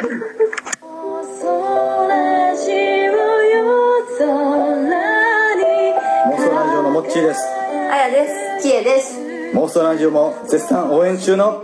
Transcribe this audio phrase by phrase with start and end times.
[0.00, 1.60] 妄想
[2.08, 2.72] ラジ
[6.74, 7.40] オのモッチーです
[7.92, 8.26] あやで
[8.60, 8.66] す。
[8.66, 9.20] きえです。
[9.52, 11.62] 妄想ラジオも絶賛応援中の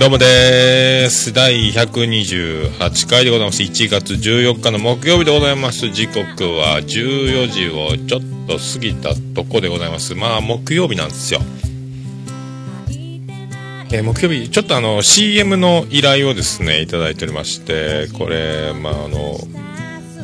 [0.00, 1.30] どうもです。
[1.30, 3.62] 第128回でございます。
[3.62, 5.90] 1月14日の木曜日でございます。
[5.90, 10.14] 時刻は14時をちょっと過ぎたとこでございます。
[10.14, 11.40] まあ、木曜日なんですよ。
[13.92, 19.38] えー木曜日、ちょっとあの、CM の依頼をですね、いただいておりまして、これ、まあ、あの、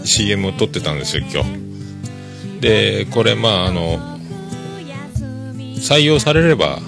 [0.06, 2.60] CM を撮ってたんですよ、今日。
[2.62, 3.98] で、これ、まあ、あの、
[5.74, 6.78] 採用されれば、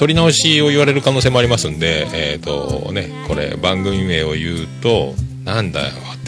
[0.00, 5.12] 取り直しを言われる可能性もありますんで、えっ、とね、これ番組名を言うと、
[5.44, 6.18] なんだよっ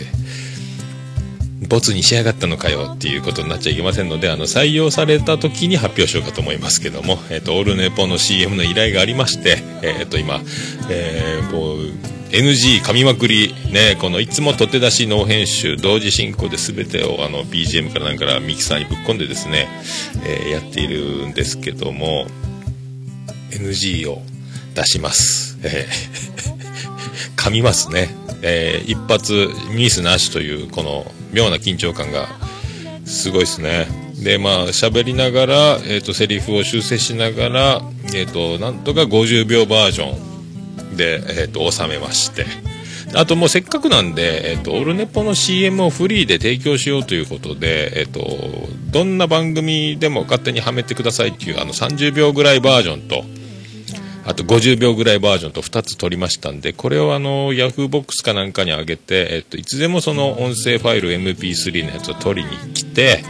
[1.62, 10.42] て、ボツにしやがったのかよっていうことになっちゃいけませんので、あの、採用された時に発表しようかと思いますけども、えっ、と、オールネポの CM の依頼がありまして、えっ、と、今、
[10.90, 19.68] えー、こう、NG 噛みまくり、ね、このいつも取って出しノー編集、同時進行で全てをあの BGM からなんからミキサーにぶっ込んでですね、
[20.26, 22.26] えーやっているんですけども、
[23.52, 24.22] NG を
[24.74, 25.58] 出します。
[25.62, 26.32] えー
[27.36, 28.08] 噛みますね。
[28.42, 32.28] えー一発ミスなしという、この妙な緊張感が
[33.04, 33.88] すごいですね。
[34.22, 37.82] で、まあ、喋りながら、えっ、と、セリフを修正しながら、
[38.14, 42.46] えっ、と、なんとか50秒バージョンで、えっ、と、収めまして。
[43.14, 48.20] あともうせっかくなんで、えっ、と、オルネポの CM をフリーで提供しようということで、えっ、と、
[48.90, 53.24] どんな番組でも勝手にはめてくださいっていう、あの、30秒ぐらいバージョンと、
[54.24, 63.24] あと50秒ぐらいバージョンと2つ取りましたんで、これをあの、ヤフーボックスかなんかに上げて、えっと、いつでもその音声ファイル MP3 のやつを取りに来て、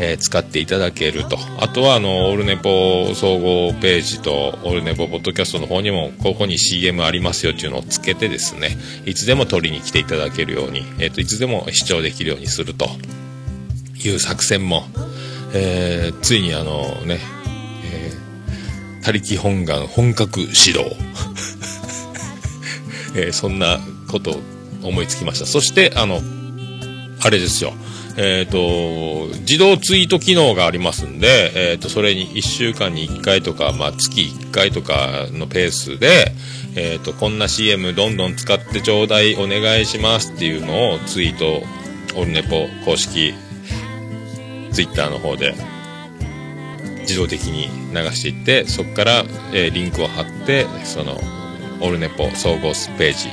[0.00, 1.38] えー使っていただけると。
[1.58, 12.88] あとはあの、オールネポ総合ページと、オールネポポッドキャストの方にも、ここに CM ありますよっていうのをつけてですね、いつでも取りに来ていただけるように、えっと、いつでも視聴できるようにすると
[14.04, 14.84] いう作戦も、
[15.52, 17.18] えーついにあのね、
[17.92, 18.27] えー
[19.08, 20.94] 他力本願本格指導、
[23.16, 24.40] えーそんなことを
[24.82, 25.46] 思いつきました。
[25.46, 26.20] そしてあの
[27.22, 27.72] あれですよ。
[28.18, 36.34] えっ、と自動ツイート機能がありますんで、えー、とそれに1週間に1回とか、まあ、月1回とかのペースで、
[36.74, 41.62] えー、とこんな CM どんどん使ってちょうだいお願いしますっていうのをツイート
[42.14, 43.32] オルネポ公式
[44.70, 45.54] ツイッターの方で
[47.08, 49.24] 自動的に流していってそこから、
[49.54, 51.18] えーリンクを貼ってその
[51.80, 53.28] オルネポ総合ページ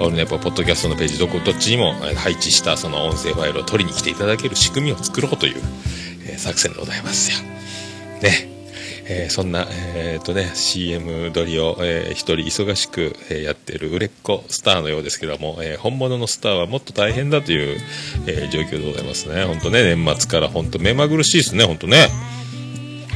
[0.00, 5.56] オルネポポッドキャストのページどこどっちにも配置したその音声ファイルを取りに来ていただける仕組みを作ろうという、
[6.26, 7.38] えー作戦でございますよ。
[8.22, 8.48] ね。
[9.10, 9.66] えーそんな、
[9.96, 17.80] えーとね、CM 撮りを、えー一人忙しく、えやってる売れっ子スターのようですけども、え本物のスターはもっと大変だという、
[18.26, 19.44] え状況でございますね。
[19.44, 22.08] 本当ね、年末から本当目まぐるしいですね、本当ね。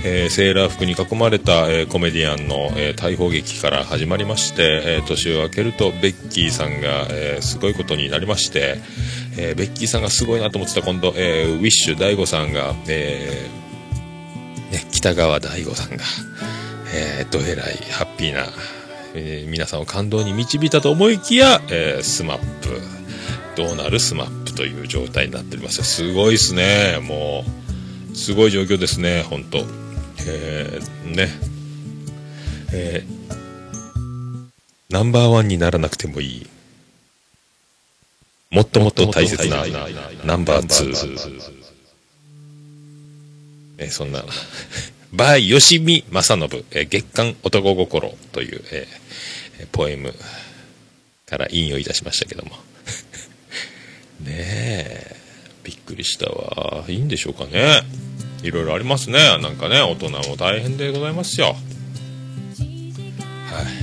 [0.05, 8.79] えーセーラー服に囲まれた、えーコメディアンの、えー逮捕劇から始まりまして、え年を明けるとベッキーさんが、えすごいことになりまして、
[9.39, 16.05] えベッキーさんがすごいなと思ってた今度、えウィッシュ大悟さんが、えーね、北川大悟さんが、
[16.95, 18.47] えーどえらいハッピーな、
[19.15, 22.81] え皆さんを感動に導いたと思いきや、えースマップ
[23.57, 25.83] どうなる SMAP という状態になっております。
[25.84, 26.99] すごいですね。
[27.03, 27.45] も
[28.13, 29.81] うすごい状況ですね本当。
[30.27, 31.28] えーね。
[32.72, 33.22] えー
[34.91, 36.47] ナンバーワンにならなくてもいい。
[38.51, 39.65] もっともっと大切な
[40.24, 41.53] ナンバーツー。
[43.78, 44.22] えーそんな。
[45.13, 48.19] by 吉見正信、えー月刊男心。
[48.33, 48.86] という、え
[49.72, 50.15] ポエム
[51.27, 52.59] から引用いたしましたけども。
[54.21, 55.16] ねえ。
[55.65, 56.84] びっくりしたわ。
[56.89, 57.83] いいんでしょうかね。
[58.42, 59.18] いろいろありますね。
[59.41, 61.47] なんかね大人も大変でございますよ。
[61.47, 61.56] はい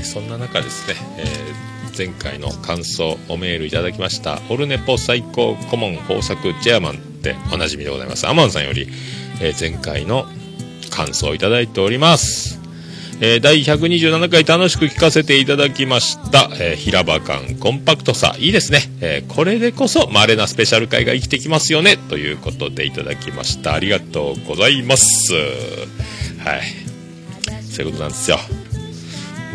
[0.03, 8.25] そんな中ですね、えー前回の感想おメールいただきましたオルネポ最高顧問豊作ジェアマンっておなじみでございます。
[8.25, 8.87] アマンさんより、
[9.41, 10.25] えー前回の
[10.91, 12.58] 感想をいただいております。
[13.21, 16.49] えー第127回楽しく聞かせていただきました。
[16.59, 18.81] えー平場感、コンパクトさ、いいですね。
[19.01, 21.97] えーこれでこそ稀なスペシャル回が生きてきますよね。
[21.97, 23.73] ということでいただきました。
[23.73, 25.33] ありがとうございます。
[25.33, 26.61] はい。
[27.69, 28.37] そういうことなんですよ。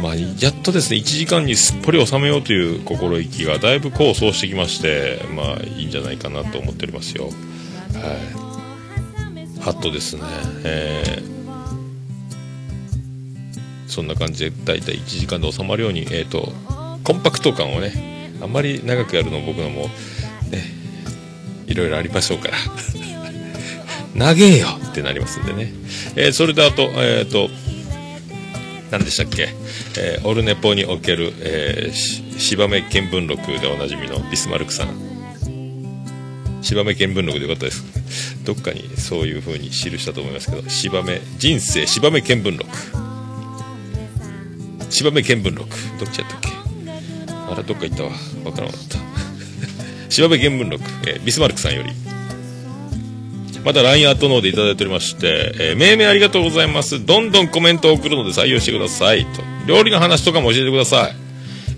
[0.03, 7.27] まあ、やっとですね、1時間にすっぽり収めようという心意気がだいぶ功を奏してきまして、まあ、いいんじゃないかなと思っておりますよ。
[7.27, 7.31] は
[9.61, 9.61] い。
[9.61, 10.23] はっとですね、
[10.65, 11.44] えー
[13.95, 16.53] そんな感じで大体1時間で収まるように、えー、と
[17.05, 20.65] コンパクト感をねあんまり長くやるの僕のもね
[21.67, 22.57] いろいろありましょうから。
[24.15, 25.73] 長えよってなりますんでね、
[26.15, 27.51] えーそれであとえっ、と
[28.93, 29.49] 何でしたっけ、
[29.99, 35.15] えーオルネポにおける、えーし芝目見聞録でおなじみのビスマルクさん。
[36.63, 38.45] 芝目見聞録でよかったです。
[38.45, 43.14] どっかにそういう風に記したと思いますけど芝目人生芝目見聞録。
[44.95, 45.69] 芝目見聞録
[45.99, 46.49] どっちやったっけ？
[47.53, 48.11] あらどっか行ったわ
[48.45, 48.99] わからなかった
[50.09, 51.91] 芝目見聞録、えービスマルクさんより
[53.65, 57.05] また LINE アットノーでいただいておりまして、えー命名ありがとうございます。
[57.05, 59.25] どんどんコメントを送るので採用してください。
[59.25, 59.43] と。
[59.67, 61.17] 料理の話とかも教えてください。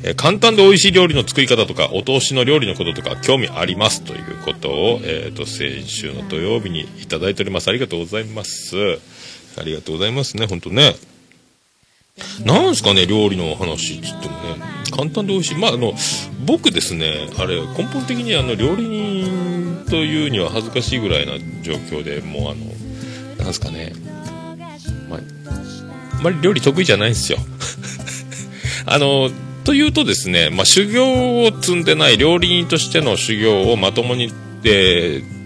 [0.03, 4.03] えー簡単で美味しい料理の作り方とか、お通しの料理のこととか、興味あります。
[4.03, 7.69] ということを、えっ、と、先週の土曜日にいただいております。
[7.69, 8.77] ありがとうございます。
[9.57, 10.97] ありがとうございますね、ほんとね。
[12.45, 15.59] なんすかね、料理の話っつってもね、簡単で美味しい。
[15.59, 15.93] まあ、あの、
[16.47, 21.33] 僕ですね、あれ、根本的にあの、料理人というには恥ずかしいぐらいな
[21.63, 23.93] 状況でもうあの、なんすかね、
[25.11, 25.21] まあ、
[26.17, 27.39] あんまり料理得意じゃないんですよ。
[28.87, 29.31] あの、
[29.65, 34.33] というとですね、まあ、修行を積んでない料理人としての修行をまともに、
[34.65, 35.37] えー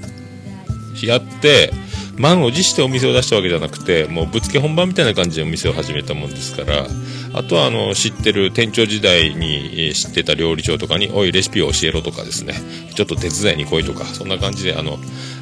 [1.07, 1.73] やって、
[2.21, 6.87] 満を持してお店を出したわけじゃなくて、もうぶつけ本番みたいな感じでお店を始めたもんですから、
[7.33, 12.55] あとはあの、知ってる店長時代に知ってた料理長とかに、おい、レシピを教えろとかですね、
[12.95, 14.99] ちょっと手伝いに来いとか、そんな感じで、あの、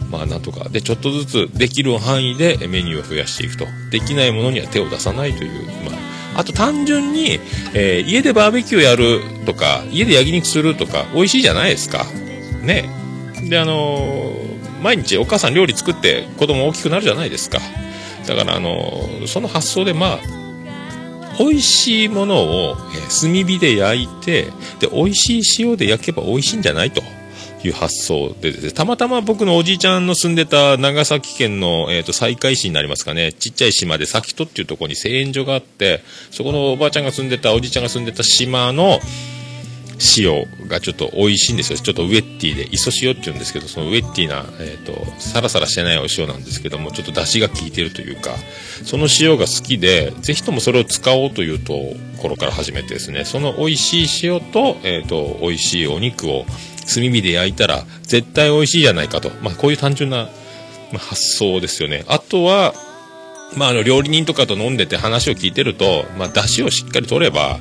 [0.09, 3.67] まあなんとか、で、ちょっとずつできる範囲でメニューを増やしていくと。
[3.91, 5.93] できないものには手を出さないという、ま
[6.37, 7.41] あ、あと単純に、
[7.75, 12.07] えー家でバーベキューやるとか、家で焼肉するとか、美味しいじゃないですか。
[12.63, 12.89] ね。
[13.43, 17.59] で、あのー毎日お母さん料理作って子供大きくなるじゃないですか。
[18.27, 20.19] だから、あのその発想で、まあ、
[21.39, 22.77] 美味しいものを、
[23.21, 24.45] 炭火で焼いて、
[24.81, 27.03] で、美味しい塩で焼けば美味しいんじゃないと。
[27.67, 39.01] いう発想でですね、たまたま僕のおじいちゃんの住んでた長崎県の、えっ、と、西海市になりますかね、ちっちゃい島で崎戸っていうとこに製塩所があって、そこのおばあちゃんが住んでた、おじいちゃんが住んでた島の
[40.17, 41.79] 塩がちょっと美味しいんですよ。
[41.79, 48.35] ちょっとウエッティで、磯塩って言うんですけど、そのウエッティな、えっ、と、サラサラしてないお塩なんですけども、ちょっと出汁が効いてるというか、
[48.85, 51.75] その塩が好きで、ぜひともそれを使おうというと
[52.23, 56.44] ころから始めてですね、その美味しい塩と、えっ、と、美味しいお肉を
[56.93, 59.31] 炭火で焼いたら、絶対美味しいじゃないかと。
[59.43, 60.29] まあ、こういう単純な、
[60.93, 62.05] ま、発想ですよね。
[62.06, 62.73] あとは、
[63.56, 67.59] まあ、あの、料理人とかと飲んでて話を聞いてると、まあ、出汁をしっかり取れば、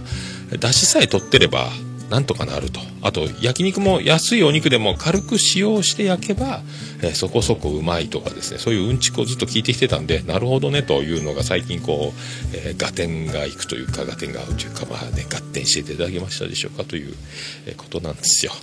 [0.52, 1.70] 出汁さえ取ってれば、
[2.10, 2.80] なんとかなると。
[3.02, 6.62] あと、焼肉も安いお肉でも軽く使用して焼けば、
[7.02, 17.14] えーそこそこうまいとかですね、そういううんちくをずっと聞いてきてたんで、なるほどねというのが最近こう、えー合点がいくというか、合点が合うというか、まあね、合点していただけましたでしょうかという、
[17.76, 18.54] ことなんですよ。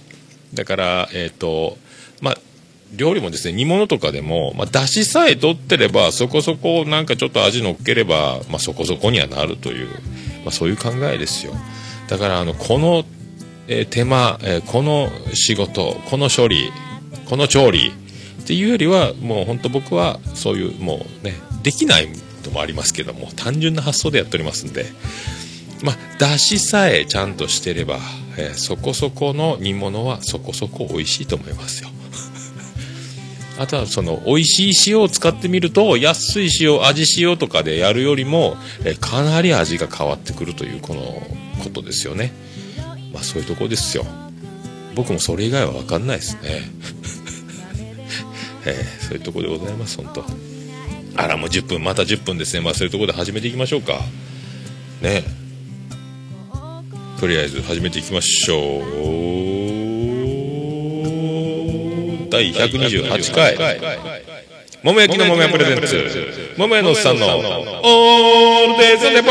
[0.55, 1.77] だから、えっ、と、
[2.21, 2.39] まあ、
[2.97, 9.89] 料理もですね、煮物とかでも、まあ、出汁さえ取ってれば、そこそこなんかちょっと味乗っければ、まあ、そこそこにはなるという、
[10.45, 11.55] まあ、そういう考えですよ。
[12.09, 13.05] だから、あの、この、
[13.69, 16.71] えー手間、えーこの仕事、この処理、
[17.27, 17.93] この調理
[18.43, 22.09] っていうよりは、もう本当僕は、そういう、もうね、できない
[22.45, 24.87] のもありますけども、単純な発想でやっておりますんで、
[25.83, 27.99] まあ、出汁さえちゃんとしてれば、
[28.37, 31.91] えーそこそこの煮物はそこそこ美味しいと思いますよ。
[33.59, 41.03] あとはその美味しい塩を使ってみると安い塩味塩とかでやるよりも、えかなり味が変わってくるというこの
[41.63, 42.33] ことですよね
[43.15, 44.05] まあそういうとこですよ。
[44.95, 46.41] 僕もそれ以外は分かんないですね。
[48.67, 48.75] えー
[49.07, 50.25] そういうとこでございます本当。
[51.17, 52.61] あらもう10分また10分ですね。
[52.61, 54.01] まあそういうとこで始めていきましょうか。
[55.01, 55.45] ねえ。
[57.21, 58.83] とりあえず始めていきましょう。
[62.31, 63.57] 第128回。
[64.83, 66.55] 桃焼きの桃屋プレゼンツ。
[66.59, 67.27] 桃屋のおっさんの。
[67.27, 67.45] オー
[68.73, 69.31] ルデイズレポ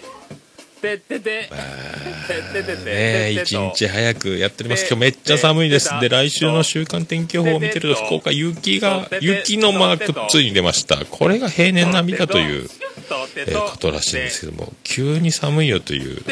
[0.81, 2.91] てってててってててね
[3.29, 4.87] え、一日早くやっております。
[4.87, 5.89] 今日めっちゃ寒いです。
[6.01, 11.05] で、来週の週間天気予報を見てると、福岡雪が、雪のマークついに出ました。
[11.05, 16.23] これが平年並みかという、えーことらしいんですけども、急に寒いよという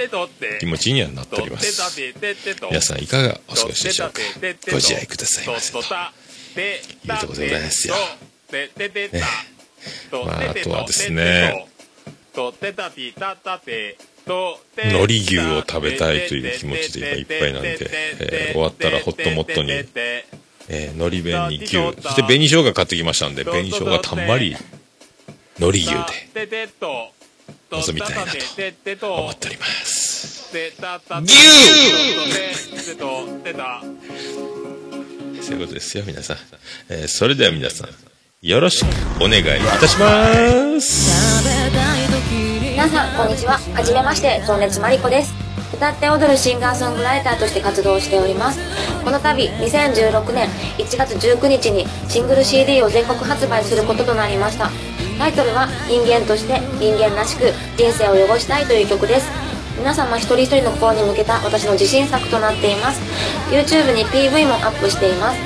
[0.60, 2.02] 気持ちにはなっております。
[2.70, 4.22] 皆さんいかがお過ごしでしょうか
[4.72, 5.80] ご自愛くださいませと。
[5.80, 7.96] いうところでございますよ。
[8.52, 8.70] ね
[10.12, 11.68] まああとはですね
[14.78, 17.78] 海苔牛を食べたいという気持ちで今いっぱいなんで
[18.20, 19.72] えー終わったらホットモットに
[20.70, 24.56] えー、海苔弁に牛、そして紅生姜買ってきましたんで、紅生姜たんまり
[25.58, 25.88] 海苔牛
[26.34, 26.70] で
[27.72, 28.26] 臨みたいな
[28.98, 30.50] と思っております。
[35.42, 36.38] そういうことですよ、皆さん。
[36.90, 37.90] えーそれでは皆さん、
[38.48, 38.88] よろしく
[39.24, 39.44] お願いい
[39.80, 42.49] たします。
[42.80, 43.60] 皆さんこんにちは。
[43.76, 45.34] はじめまして情熱マリコです。
[45.74, 48.60] 歌って踊るシンガーソングライターとして活動しております。
[49.04, 54.72] この度2016年1月19日にシングル CD を全国発売することとなりました。
[55.18, 59.28] タイトルは「人間として人間らしく人生を汚したい」という曲です。
[59.78, 63.02] 皆様一人一人の心に向けた私の自信作となっています。
[63.52, 65.38] YouTube に PV もアップしています。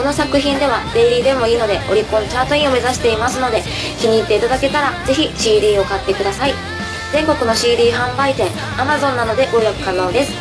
[0.00, 3.60] この作品ではデイリーでもいいのでオリコンチャートインを目指していますので
[4.00, 6.54] 気に入っていただけたらぜひ CD を買ってください。
[7.12, 8.48] 全国の CD 販売店
[8.80, 10.32] Amazon などでご予約可能です。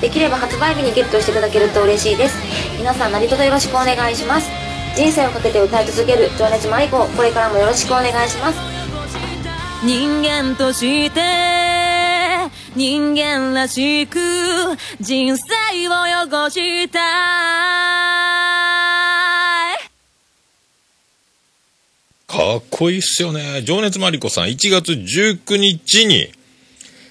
[0.00, 2.36] できれば発売日にゲットしていただけると嬉しいです。
[2.78, 4.48] 皆さん何卒よろしくお願いします。
[4.94, 7.04] 人生をかけて歌い続ける情熱マリコ。
[7.04, 8.58] これからもよろしくお願いします。
[9.82, 11.20] 人間として
[12.76, 14.20] 人間らしく
[15.00, 17.98] 人生を汚したい
[22.28, 23.62] かっこいいっすよね。
[23.62, 26.30] 情熱マリコさん、1月19日に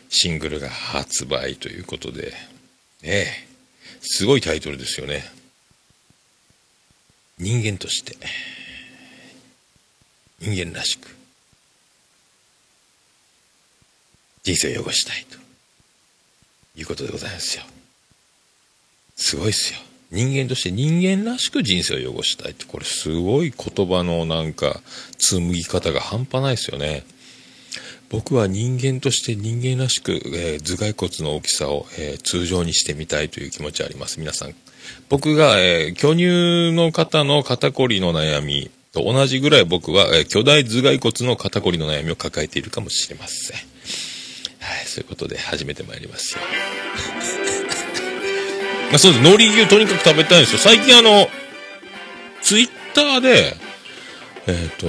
[0.09, 2.33] シングルが発売ということで、
[3.01, 3.27] ねえ、
[3.99, 5.23] すごいタイトルですよね。
[7.39, 8.15] 人間として、
[10.39, 11.07] 人間らしく、
[14.43, 15.37] 人生を汚したいと
[16.79, 17.63] いうことでございますよ。
[19.15, 19.79] すごいっすよ。
[20.11, 24.81] 人間として人間らしく人生を汚したいって、これすごい言葉のなんか
[25.17, 27.03] 紡ぎ方が半端ないですよね。
[28.09, 34.19] 僕は人間として人間らしく、えー頭蓋骨の大きさを、えー通常にしてみたいという気持ちあります。
[34.19, 34.55] 皆さん。
[35.09, 43.57] 僕が、えー巨乳の方の肩こりの悩みと同じぐらい僕は、え巨大頭蓋骨の肩こりの悩みを抱えているかもしれません。
[43.57, 46.86] はい、そういうことで始めてまいりますよ。
[48.93, 49.23] あそうです。
[49.23, 50.59] 海苔牛とにかく食べたいんですよ。
[50.59, 51.27] 最近あの、
[52.41, 53.55] ツイッターで、
[54.47, 54.87] えっ、と、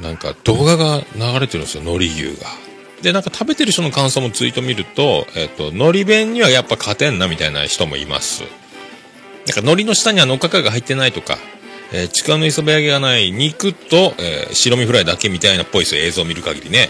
[0.00, 2.48] なんか動画が流れてるんですよ、海苔牛が。
[3.02, 8.42] で、なんか食べてる人の感想もツイート見ると、えっ、と、海苔弁にはやっぱ勝てんなみたいな人もいます。
[9.46, 11.38] なんか海苔の下にはのっかかが入ってないとか、
[11.92, 16.88] えー、ちくわの磯辺揚げがない肉と、えー白身フライだけみたいなっぽいですよ、映像を見る限りね。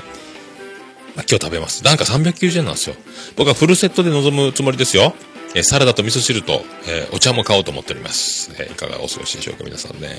[1.17, 1.85] まあ、今日食べます。
[1.85, 2.97] なんか390円なんですよ。
[3.37, 5.15] 僕はフルセットで臨むつもりですよ。
[5.57, 8.55] えサラダと味噌汁と、えお茶も買おうと思っております。
[8.59, 10.11] えいかがお過ごしでしょうか、皆さんね。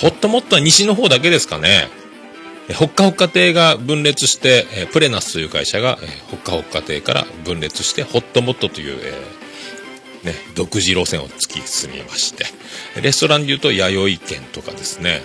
[0.00, 1.88] ホットモットは西の方だけですかね。
[2.68, 9.00] えーほっかほっか亭が分裂して、えプレナスという会社が、えーほっかほっか亭から分裂して、ホットモットという、
[10.22, 12.44] えね、独自路線を突き進みまして、
[13.02, 15.22] レストランで言うと弥生県とかですね、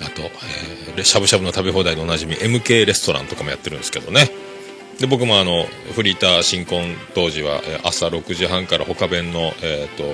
[0.00, 4.30] あと、えーしゃぶしゃぶの食べ放題でおなじみ MK レストランとかもやってるんですけどね。
[5.00, 5.64] で、僕もあの、
[5.94, 10.04] フリーター新婚当時は、朝6時半から他弁の、えっ、と、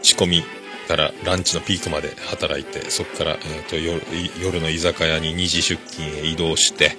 [0.00, 0.42] 仕込み
[0.88, 4.02] からランチのピークまで働いて、そこから、えー、と夜
[4.42, 6.96] 夜の居酒屋に2時出勤へ移動して、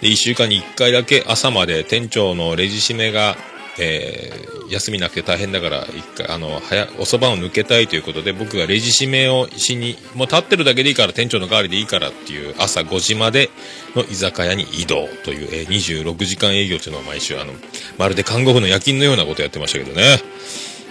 [0.00, 3.36] で、1週間に1回だけ朝まで店長のレジ締めが、
[3.78, 13.50] えー休みなくて大変だから、一回、あの、早、お蕎麦を抜けたいということで、僕がレジ締めをしに、もう立ってるだけでいいから、店長の代わりでいいからっていう、朝5時まで
[13.94, 17.52] の居酒屋に移動という、えー26時間営業というのを毎週、あの、
[17.98, 20.18] まるで看護婦の夜勤のようなことやってましたけどね。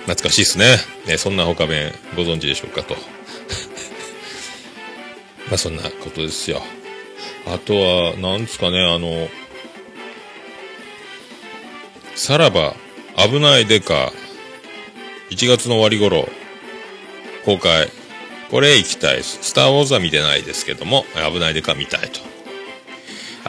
[0.06, 0.78] 懐かしいですね。
[1.08, 2.96] ねそんな他弁ご存知でしょうかと。
[5.50, 6.64] まあそんなことですよ。
[7.48, 9.30] あとは、なんですかね、あの、
[12.16, 12.76] さらば、
[13.18, 14.12] 危ないデカ、
[15.30, 16.28] 1月の終わり頃、
[17.44, 17.90] 公開。
[18.50, 19.40] これ行きたいです。
[19.42, 22.22] スターウォーズは見てないですけども、危ないデカ見たいと。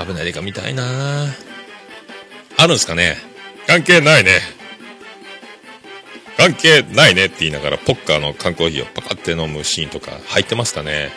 [0.04, 1.26] 危ないデカ見たいな。
[2.58, 3.16] あるんすかね？
[3.66, 4.40] 関係ないね。
[6.37, 11.11] 関係ないねって言いながら、ポッカーの缶コーヒーをパカって飲むシーンとか入ってますかね？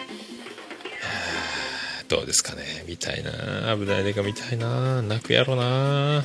[2.07, 2.85] どうですかね？
[2.87, 3.31] 見たいな。
[3.75, 5.01] 危ないデカ見たいな。
[5.01, 6.23] 泣くやろな。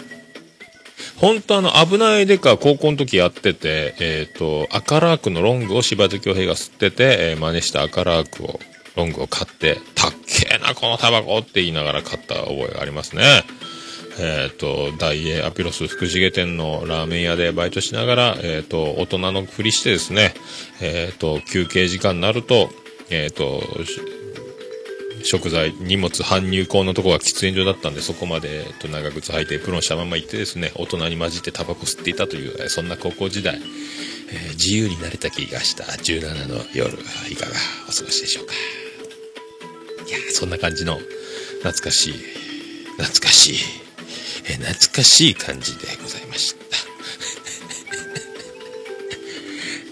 [1.20, 8.60] 本当あの、危ないデカ高校の時やってて、えっ、と、赤ラークのロングを柴田恭平が吸ってて、えー真似した赤ラークを、
[8.96, 13.22] ロングを買って、たっけえな、このタバコって言いながら買った覚えがありますね。
[14.18, 20.34] えっ、と、大英アピロス福重店のラーメン屋でバイトしながら、えっ、と、大人のふりしてですね、
[20.80, 22.70] えっ、と、休憩時間になると、
[23.10, 23.62] えっ、と、
[25.24, 33.56] 食材、荷物搬入口のとこが喫煙所だったんで、そこまで、えっと、長靴履いて、プロンしたまま行ってですね、大人に混じってタバコ吸っていたという、そんな高校時代、
[34.30, 36.92] えー自由になれた気がした17の夜、
[37.30, 37.52] いかが
[37.88, 38.52] お過ごしでしょうか。
[40.08, 40.98] いやそんな感じの、
[41.62, 42.14] 懐かしい、
[42.98, 43.56] 懐かしい、
[44.46, 46.93] えー懐かしい感じでございました。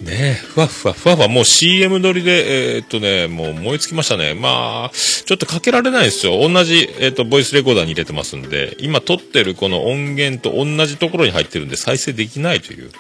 [0.03, 4.35] ねえ、ふわふわ、ふわふわ、もう CM 撮りで、えーっとね、もう燃え尽きましたね。
[4.35, 6.41] まあ、ちょっとかけられないですよ。
[6.41, 12.91] 同じ、えーっと、ボイスレコーダーに入れてますんで、今撮ってるこの音源と同じところに入ってるんで再生できないという。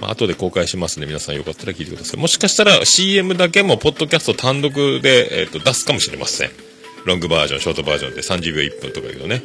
[0.00, 2.20] まあ、後で公開しますんで、皆さんよかったら聞いてください。
[2.20, 6.50] もしかしたら CM だけも、ポッドキャスト単独で、えーっと、出すかもしれません。
[7.04, 9.42] ロングバージョン、ショートバージョンで30秒1分とかいうのね。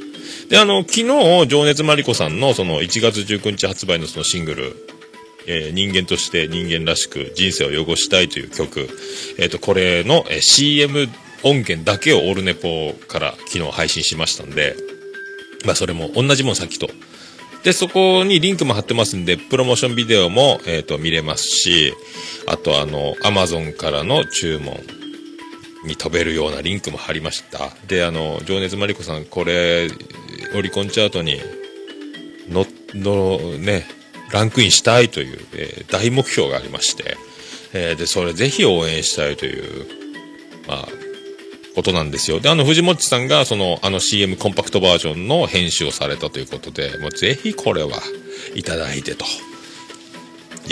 [0.49, 4.96] で、あの、昨日、情熱マリコさんの、その、1月19日発売のそのシングル、
[5.47, 8.89] えー人間として人間らしく人生を汚したいという曲、
[9.39, 11.07] えっ、と、これの、えー CM
[11.43, 14.75] 音源だけをオールネポから昨日配信しましたんで、
[15.65, 16.89] まあそれも同じもんさっきと。
[17.63, 21.93] で、そこにリンクも貼ってますんで、プロモーションビデオも、えっ、と、見れますし、
[22.47, 24.77] あとあの、アマゾンからの注文
[25.85, 27.71] に飛べるようなリンクも貼りました。
[27.87, 29.89] で、あの、情熱マリコさん、これ、
[30.55, 31.41] オリコンチャートに、
[32.49, 33.85] の、の、ね、
[34.31, 37.17] ランクインしたいという、えー大目標がありまして、
[37.73, 39.87] えーで、それぜひ応援したいという、
[40.67, 40.87] まあ、
[41.75, 42.39] ことなんですよ。
[42.39, 48.01] で、あの、藤もちさんが、その、あの CM コンパクトバージョンの編集をされたということで、もうぜひこれは
[48.55, 49.25] いただいてと。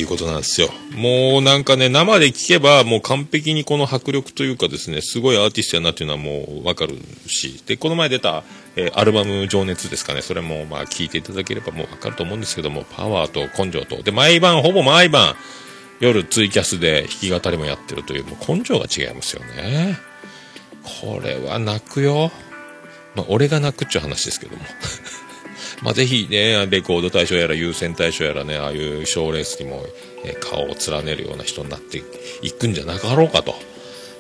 [0.01, 0.69] いうことなんですよ。
[0.91, 8.43] もうなんかね、生で聞けばもう完璧にこの迫力というかですね、すごいアーティストやなっていうのはもうわかるし、で、この前出た、
[8.75, 15.36] えーアルバム情熱ですかね、それもまあ聞いていただければもうわかると思うんですけども、パワーと根性と、で、毎晩、ほぼ毎晩、
[15.99, 19.97] 夜ツイキャスで弾き語りもやってるという、もう根性が違いますよね。
[21.01, 22.31] これは泣くよ。
[23.15, 24.63] まあ、俺が泣くっちゅう話ですけども。
[25.81, 29.85] まあ、ぜひね、レコード大賞やら優先大賞やらね、ああいう賞レースにも、
[30.23, 32.01] え顔を連ねるような人になって
[32.41, 33.55] いくんじゃなかろうかと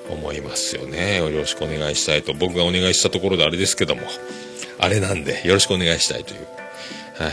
[0.09, 1.17] 思いますよね。
[1.17, 2.33] よろしくお願いしたいと。
[2.33, 4.01] 僕がお願いしたところであれですけども、
[4.79, 6.39] あれなんで、よろしくお願いしたいという。
[7.15, 7.29] は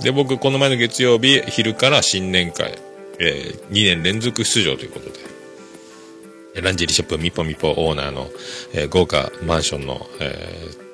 [0.00, 0.02] い。
[0.02, 2.76] で、僕、この前の月曜日、昼から新年会、
[3.18, 8.28] え2年連続出場ということで、ランジェリーショップミポミポオーナーの、
[8.72, 10.90] えー豪華マンションの、えー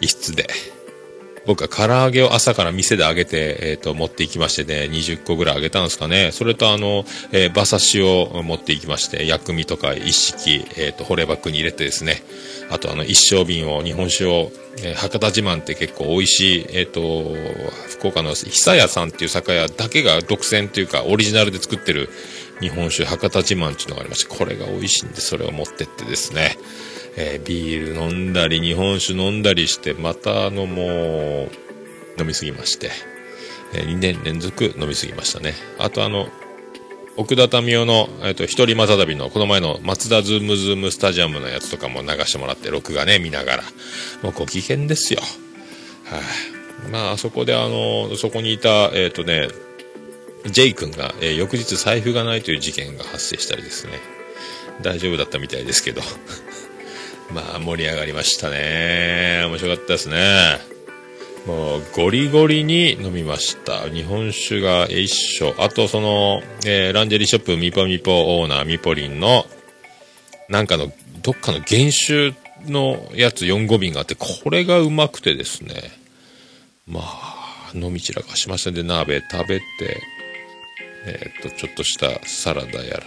[0.00, 0.48] 一室で、
[1.50, 6.30] 僕は唐揚げを朝から店で揚げて、えっ、と、持って行きましてね、20個ぐらい揚げたんですかね。
[6.30, 12.22] それとあの、えー馬刺しを持って行きまして、薬味とか一式、えっ、と、保冷バッグに入れてですね、
[12.70, 17.34] あとあの、一升瓶を、日本酒を、えー博多自慢って結構美味しい、えっ、と、
[17.88, 22.10] 福岡の久屋さんっていう酒屋だけが独占というか、オリジナルで作ってる
[22.60, 26.56] 日本酒博多自慢っていうのがありまして、これが美味しいんで、それを持ってってですね、
[27.16, 31.50] えービール飲んだり、日本酒飲んだりして、またあのもう、
[32.18, 32.90] 飲みすぎまして、
[33.74, 35.54] え2年連続飲みすぎましたね。
[35.78, 36.28] あとあの、
[37.16, 43.62] 奥田民生の、えっ、と、一人また旅の、この前の松田ズームズームスタジアムのやつとかも流してもらって、録画ね、見ながら。
[44.22, 45.20] もうご機嫌ですよ。
[46.04, 49.48] はい、まあ、あそこであの、そこにいた、えっ、とね、
[50.46, 53.92] ジェイ君が、えー翌日財布がないという事件が発生したりですね。
[54.80, 56.00] 大丈夫だったみたいですけど。
[57.32, 59.44] まあ、盛り上がりましたね。
[59.46, 60.58] 面白かったですね。
[61.46, 63.88] もう、ゴリゴリに飲みました。
[63.88, 65.54] 日本酒が一緒。
[65.58, 69.46] あと、その、えーランジェリーショップミポミポオーナーミポリンの、
[70.48, 72.34] なんかの、どっかの原酒
[72.66, 75.74] のやつ4、5瓶があって、これがうまくてですね。
[76.86, 79.64] まあ、飲み散らかしましたんで、鍋食べて、
[81.06, 83.04] えーっと、ちょっとしたサラダやら。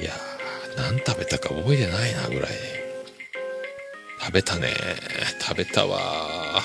[0.00, 0.31] いやー、
[0.76, 2.50] 何食べたか覚えてないな、ぐらい。
[4.20, 4.68] 食べたね。
[5.40, 6.62] 食べたわ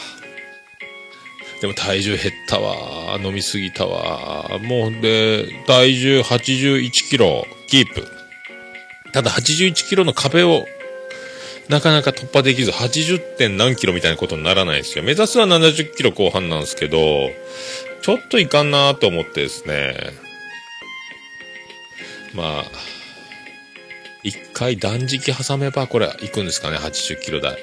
[1.61, 3.17] でも体重減ったわ。
[3.23, 4.59] 飲みすぎたわ。
[4.59, 8.07] もうで、体重81キロキープ。
[9.11, 10.65] ただ81キロの壁を
[11.69, 15.03] なかなか突破できず、80点何キロみたいなことにならないですよ。
[15.03, 17.29] 目指すは70キロ後半なんですけど、
[18.01, 19.95] ちょっといかんなと思ってですね。
[22.33, 22.65] まあ、
[24.23, 27.57] 一回断食挟めばこれ行くんですかね、80キロ台。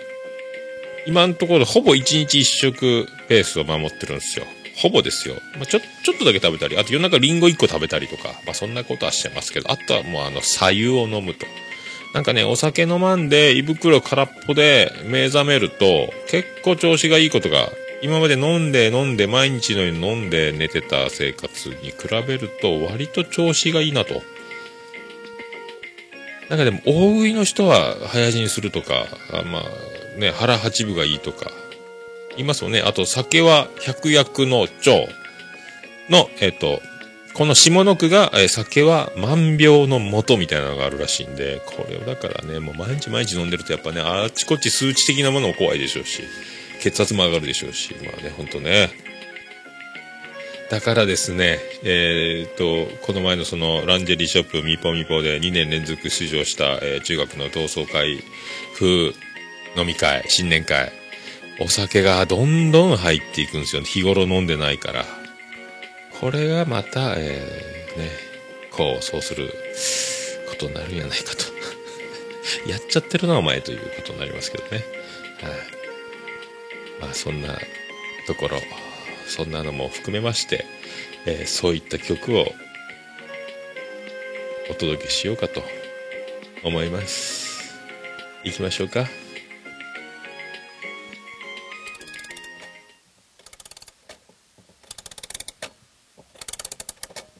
[1.07, 4.47] 今のところほぼ1日1食ペースを守ってるんですよ。
[4.77, 5.37] ほぼですよ。
[5.57, 11.47] まあ、ちょ、ちょっとだけ食べたり、あと夜中リンゴ1個食べたりとか、まあそんなことはしてますけど、あとはもうあの、左右を飲むと。
[12.13, 17.71] なんかね、お酒飲まんで胃袋空っぽで目覚めると、結構調子がいいことが、
[18.03, 21.95] 今まで飲んで飲んで毎日のように飲んで寝てた生活に比
[22.27, 24.23] べると割と調子がいいなと。
[26.49, 31.51] なんかでも大食いの人は早死にするとか、あまあね、腹八分がいいとか、
[32.37, 32.81] 言いますよね。
[32.81, 35.09] あと酒は百薬の長
[36.11, 36.81] の、えっ、と、
[37.35, 46.23] この下の句が、えー酒は万病の元みたいなのがあるらしいんで、これをだからね、もう毎日毎日飲んでるとやっぱね、あっちこっち数値的なものも怖いでしょうし、
[46.81, 48.91] 血圧も上がるでしょうし、まあね、ほんとね。
[50.71, 58.23] だからですね、えーっと、この前のそのランジェリーショップミポミポで2年連続出場した、えー中学の同窓会
[58.75, 59.13] 風
[59.77, 60.93] 飲み会、新年会、
[61.61, 63.83] お酒がどんどん入っていくんですよ。
[63.83, 65.05] 日頃飲んでないから。
[66.21, 68.11] これがまた、えーね、
[68.71, 69.53] こう、そうする
[70.49, 71.45] ことになるんじゃないかと。
[72.71, 74.85] やっちゃってるな、お前ということになりますけどね。
[75.43, 75.53] はい、
[77.01, 77.59] まあ、そんな
[78.27, 78.61] ところ、
[79.27, 80.65] そんなのも含めまして、
[81.27, 82.47] えーそういった曲を
[84.71, 85.63] お届けしようかと
[86.63, 87.75] 思います。
[88.45, 89.07] 行きましょうか。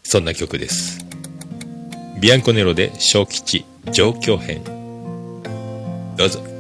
[0.03, 1.05] そんな曲です。
[2.21, 4.63] ビアンコネロで小吉上京編。
[6.17, 6.54] どうぞ。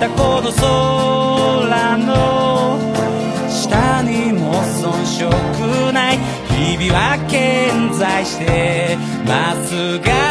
[0.00, 2.78] ったこの空の
[3.50, 6.18] 下にも遜色ない。
[6.48, 10.29] 日々は健在してますが。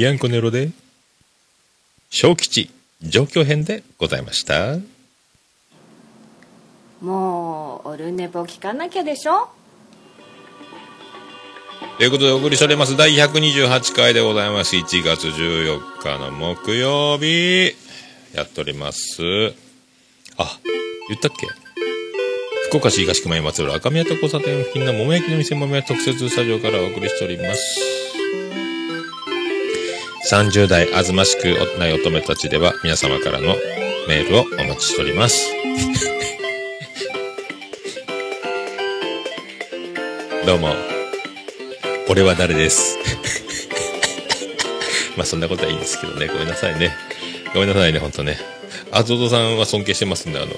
[0.00, 0.70] ビアンコネロで、
[2.08, 2.70] 小吉
[3.02, 4.78] 状況編でございました。
[7.02, 9.50] もうオルネポ聞かなきゃでしょ？
[11.98, 14.74] ということでお送りしております第128回でございます。
[14.74, 17.74] 1月14日の木曜日、
[18.34, 19.20] やっております。
[20.38, 20.58] あ、
[21.10, 21.46] 言ったっけ？
[22.68, 28.09] 福岡市東区前松浦赤宮と交差点付近の桃焼きの店桃屋特設スタジオからお送りしております。
[30.28, 33.54] 30代あずましくない乙女たちでは皆様からの
[34.06, 35.48] メールをお待ちしております。
[40.44, 40.74] どうも。
[42.08, 42.98] 俺は誰です。
[45.16, 46.26] まあそんなことはいいんですけどね。
[46.26, 46.94] ごめんなさいね。
[47.54, 48.38] ごめんなさいね、ほんとね。
[48.90, 50.48] あずおとさんは尊敬してますんで、あの、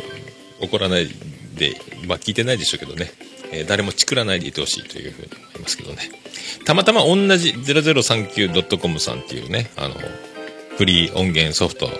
[0.61, 1.09] 怒らない
[1.55, 3.12] で、まあ聞いてないでしょうけどね。
[3.53, 6.11] えー誰もチクらないでいてほしいというふうに思いますけどね。
[6.64, 9.94] たまたま同じ 0039.com さんっていうね、あの、
[10.77, 11.90] フリー音源ソフトを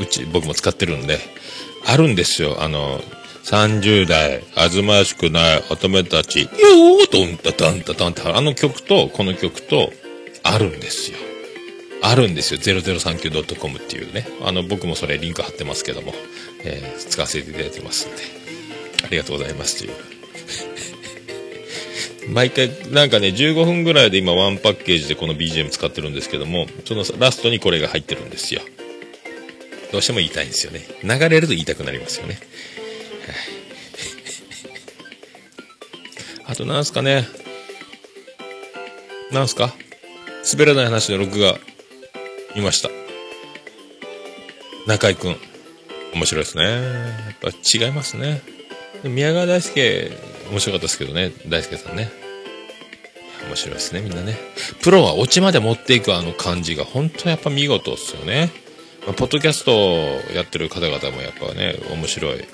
[0.00, 1.18] うち、僕も使ってるんで、
[1.86, 2.62] あるんですよ。
[2.62, 3.00] あの、
[3.44, 9.92] 30代、あずましくない乙女たち、よーとんたたんたたんって、あの曲と、この曲と、
[10.42, 11.18] あるんですよ。
[12.02, 12.60] あるんですよ。
[12.60, 14.28] 0039.com っていうね。
[14.42, 16.12] あの、僕もそれリンク貼ってますけども、
[16.64, 18.22] えー使わせていただいてますんで、
[19.04, 19.92] ありがとうございますという。
[22.28, 28.62] 毎回、なんかね、15分ぐらいで今ワンパッケージでこの BGM 使ってるんですけども、そのラストにこれが入ってるんですよ。
[29.92, 30.80] どうしても言いたいんですよね。
[31.04, 32.38] 流れると言いたくなりますよね。
[36.46, 37.26] あとなんすかね。
[39.30, 39.74] なんすか？
[40.52, 41.58] 滑らない話の録画
[42.54, 42.90] 見ました。
[44.86, 45.36] 中井くん。
[46.14, 46.64] 面白いですね。
[46.64, 48.40] やっぱ違いますね。
[49.04, 50.10] 宮川大輔、
[50.50, 51.32] 面白かったですけどね。
[51.48, 52.10] 大輔さんね。
[53.46, 54.36] 面白いですね、みんなね。
[54.82, 58.50] プロはオチまで持っていくあの感じが本当やっぱ見事ですよね。
[59.06, 59.72] まあポッドキャスト
[60.34, 62.44] やってる方々もやっぱね、面白い。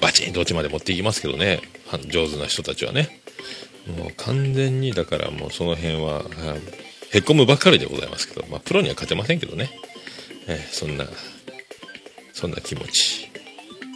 [0.00, 1.60] バチンとオチまで持っていきますけどね。
[2.08, 3.20] 上手な人たちはね。
[3.98, 6.24] もう完全に、だからもうその辺は、はい
[7.14, 9.70] へこむばかりでございますけど、まあプロには勝てませんけどね。
[10.48, 11.06] えーそんな、
[12.32, 13.30] そんな気持ち。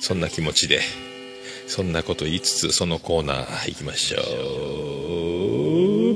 [0.00, 0.80] そんな気持ちで、
[1.68, 4.22] そんなこと言いつつ、そのコーナー行きましょう。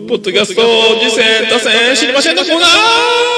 [0.08, 0.62] ポッドキャスト、
[1.00, 3.31] 次戦、打線、知りませんのコーナー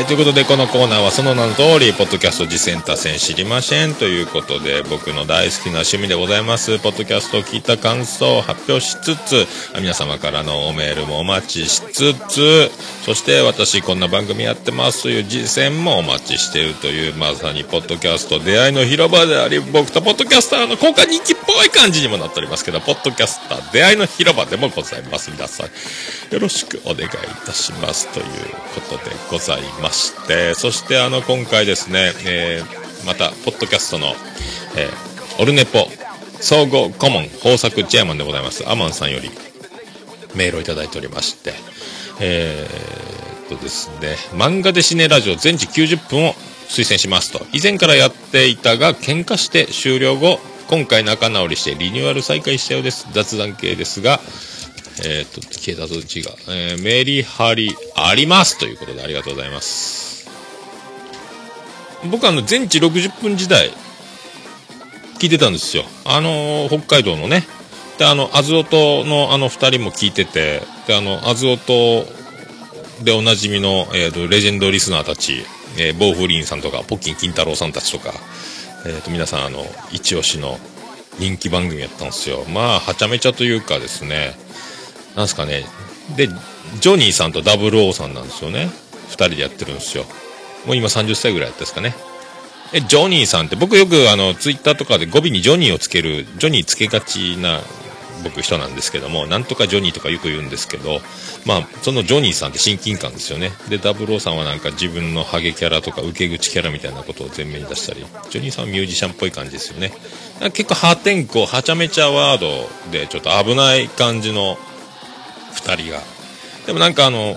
[0.00, 6.78] はい、ということで、このコーナーはその名の通り、ポッドキャスト実践多戦知りませんということで、僕の大好きな趣味でございます。
[6.78, 9.46] ポッドキャストを聞いた感想を発表しつつ、
[9.78, 12.70] 皆様からのおメールもお待ちしつつ、
[13.04, 25.30] そして私こんな番組やってますという実践もお待ちしているという、まさにポッドキャスト出会いの広場であり、僕とポッドキャスターの今回人気っぽい感じにもなっておりますけど、ポッドキャスター出会いの広場でもございます。
[25.30, 27.08] 皆さん、よろしくお願いい
[27.44, 28.26] たしますという
[28.74, 34.08] ことでございますして、そしてあの今回ですね、えーまた、ポッドキャストの、
[34.76, 35.86] えーオルネポ
[36.38, 39.30] 総合顧問豊作チェアマンでございますアマンさんより
[40.34, 41.54] メールをいただいておりまして
[42.20, 46.34] えー、っとですね漫画でシネラジオ全治90分を
[46.68, 47.44] 推薦しますと。
[47.52, 53.08] 以前からやっていたが喧嘩して終了後今回仲直りしてリニューアル再開したようです。
[53.12, 54.20] 雑談系ですが
[55.04, 60.28] えー、っと消えたと字が、えーメリハリありますということでありがとうございます。
[62.10, 63.70] 僕あの全治60分時代
[65.18, 65.84] 聞いてたんですよ。
[66.04, 67.44] あのー北海道のね。
[67.98, 72.06] であのアズオトのあの2人も聞いててであのアズオト
[73.04, 75.44] でおなじみの、えーとレジェンドリスナーたち、
[75.78, 78.14] えーボーフリンさんとかポッキン金太郎さんたちとか、
[78.86, 80.58] えーと皆さんあの一押しの
[81.18, 82.44] 人気番組やったんですよ。
[82.46, 84.34] まあはちゃめちゃというかですね。
[85.16, 85.64] なんすかね。
[86.16, 86.28] で
[86.80, 88.70] ジョニーさんとダブルオーさんなんですよね。
[89.08, 90.04] 2人でやってるんですよ。
[90.66, 91.94] もう今30歳ぐらいやったですかね。
[92.72, 97.60] えジョニーさんって僕よくあのツイッターとかで語尾にジョニーをつけるジョニーつけがちな
[98.22, 101.00] 僕人なんですけどもなんとかジョニーとかよく言うんですけど
[101.46, 103.50] まあそのジョニーさんって親近感ですよね。
[103.68, 109.92] でダブルオーさんはなんか自分のハゲキャラとか受け口キャラみたいなことを前面に出したりジョニーさんはミュージシャンっぽい感じですよね。
[110.52, 114.58] 結構破天荒はちゃめちゃワードでちょっと危ない感じの
[115.54, 116.00] 2人が。
[116.66, 117.36] でもなんかあの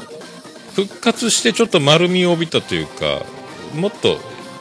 [0.75, 3.23] 復活してちょっと丸みを帯びたというか
[3.75, 4.17] もっと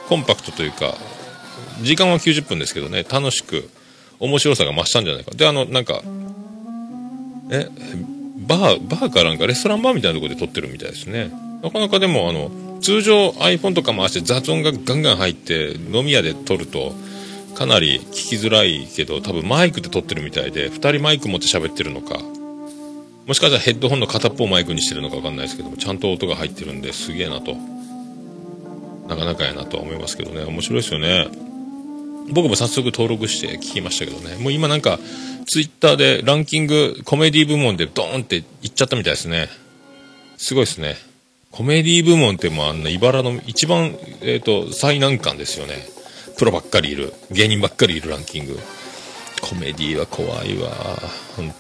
[0.09, 0.95] コンパクトというか
[1.83, 3.69] 時間は90分ですけどね楽しく
[4.21, 5.33] 面白さが増したんじゃないか。
[5.33, 6.03] であのなんか
[7.51, 7.67] え
[8.47, 11.31] バーバーかなんかレストランバーみたいなとこで撮ってるみたいですね。
[11.63, 16.93] なかなかでもあの通常 iPhone とか回して雑音がガンガン入って飲み屋で撮ると
[17.55, 22.19] かなり聞きづらいけど多分マイクで撮ってるみたいで2人マイク持って喋ってるのか
[23.27, 27.57] もしかしたらヘッドホンの片っぽをマイクにしてるのか分かんないですけどもちゃんと音が入ってるんですげえなと。
[29.09, 30.45] なかなかやなとは思いますけどね。
[30.45, 31.29] 面白いですよね。
[32.31, 34.37] 僕も早速登録して聞きましたけどね。
[34.37, 34.99] もう今なんか
[35.47, 39.49] ツイッターでランキングコメディ部門でドーンっていっちゃったみたいですね。
[40.37, 40.97] すごいですね。
[41.51, 45.75] コメディ部門ってもうあんな茨の一番、えー、と最難関ですよね。
[46.39, 47.13] プロばっかりいる。
[47.31, 48.59] 芸人ばっかりいるランキング。
[49.43, 50.71] コメディは怖いわ。
[51.37, 51.51] 本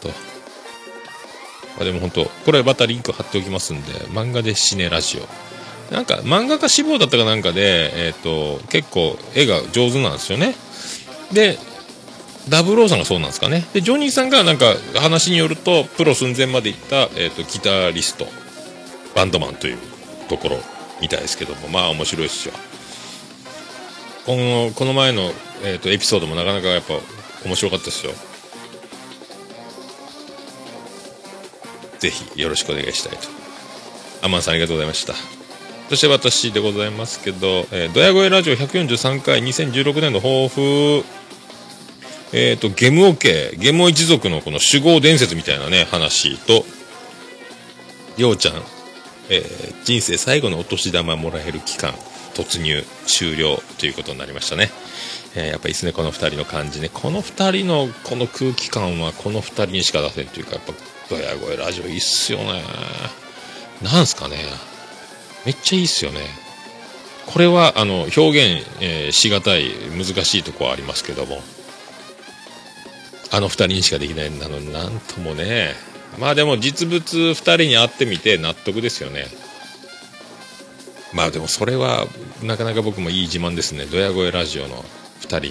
[1.80, 5.52] あでも本当これまたリンク貼っておきますんで漫画でシネラジオ
[5.92, 10.54] なんか漫画家志望だったかなんかで、えっ、と、結構絵が上手なんですよね。
[11.32, 11.58] で、
[12.48, 13.66] ダブルオーさんがそうなんですかね。
[13.74, 18.26] で、ジョニーさんがなんか話によると、プロ寸前まで行った、えっ、と、ギタリスト、
[19.14, 19.78] バンドマンという
[20.30, 20.58] ところ
[21.02, 22.54] みたいですけども、まあ面白いですよ。
[24.24, 25.30] この、この前の、
[25.62, 26.94] えっ、と、エピソードもなかなかやっぱ
[27.44, 28.12] 面白かったですよ。
[32.02, 33.28] ぜひよろしくお願いしたいと。
[34.22, 35.14] アマンさんありがとうございました。
[35.88, 41.04] そして私でございますけど、えー、ドヤ声ラジオ143回2016年の抱負、
[42.32, 46.64] えっ、と、ゲムオケ、ゲムオ一族のこの守護伝説みたいなね、話と、
[48.16, 48.54] ようちゃん、
[49.28, 51.92] えー人生最後のお年玉もらえる期間、
[52.34, 54.70] 突入、終了ということになりましたね。
[55.36, 56.88] えーやっぱいいですね、この二人の感じね。
[56.92, 60.72] この二人のこの空気感はこの二人にしか出せんというか、やっぱ、
[61.12, 62.62] ドヤ声ラジオいいっすよね。
[63.82, 64.36] なんすかね。
[65.44, 66.20] めっちゃいいっすよね。
[67.26, 71.42] これは、あの、表現、えーしがたい、難しいとこはありますけども、
[73.30, 75.74] あの二人にしかできないなのになんともね。
[76.18, 79.26] まあでも実物二人に会ってみて納得ですよね。
[81.12, 82.06] まあでもそれは、
[82.42, 83.84] なかなか僕もいい自慢ですね。
[83.84, 84.82] ドヤ声ラジオの
[85.20, 85.48] 二人に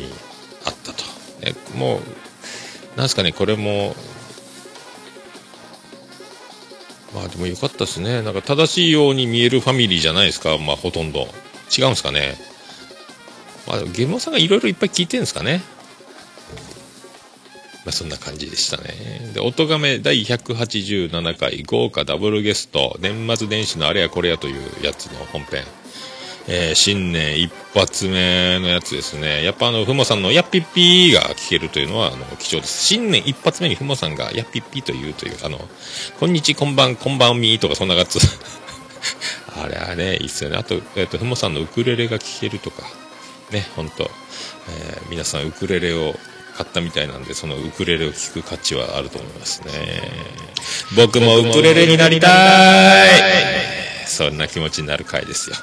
[0.65, 1.03] 会ったと。
[1.45, 3.95] ね、もう、なんすかね、これも、
[7.13, 8.21] まあでもよかったですね。
[8.21, 10.57] なんか正しいように見えるファミリーじゃないですか。
[10.57, 11.27] まあほとんど。
[11.77, 12.35] 違うんですかね。
[13.67, 15.61] まあゲームさんがいろいろいっぱい聞いてるんですかね。
[17.83, 19.31] まあそんな感じでしたね。
[19.33, 25.63] で、音亀第187回豪華ダブルゲスト、年末年始のあれやこれやというやつの本編。
[26.47, 29.43] えー新年一発目のやつですね。
[29.43, 32.85] やっぱあの、ふもさんのやっぴっぴーが聞けるというのは、あの、貴重です。
[32.85, 35.59] 新年一発目にふもさんがやっぴっぴーというという、あの、
[36.19, 38.19] こんにちこんばん、こんばんみーとかそんなやつ。
[39.55, 40.57] あれはね、いいっすよね。
[40.57, 42.83] あと、えっ、と、ふもさんのウクレレが聴けるとか、
[43.51, 44.09] ね、ほんと、
[44.69, 46.15] えー皆さんウクレレを
[46.57, 49.71] 買ったみたいなんで、そのウクレレを聴く価値はあると思いますね。
[50.95, 53.09] 僕もウクレレになりたい
[54.05, 55.55] そんな気持ちになる回ですよ。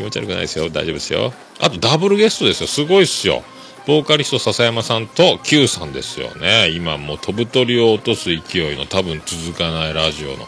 [0.00, 0.70] 気持ち悪くないですよ。
[0.70, 1.34] 大丈夫ですよ。
[1.60, 2.66] あとダブルゲストですよ。
[2.66, 3.42] すごいっすよ。
[3.86, 6.70] ボーカリスト笹山さんと Q さんですよね。
[6.70, 10.46] 今もう飛ぶ鳥を落とす勢いの多分続かないラジオの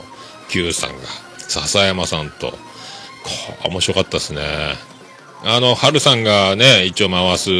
[0.49, 0.97] Q さんが、
[1.49, 4.43] 笹山さんと、こ面白かったですね。
[5.45, 7.51] あの、春さんがね、一応回す、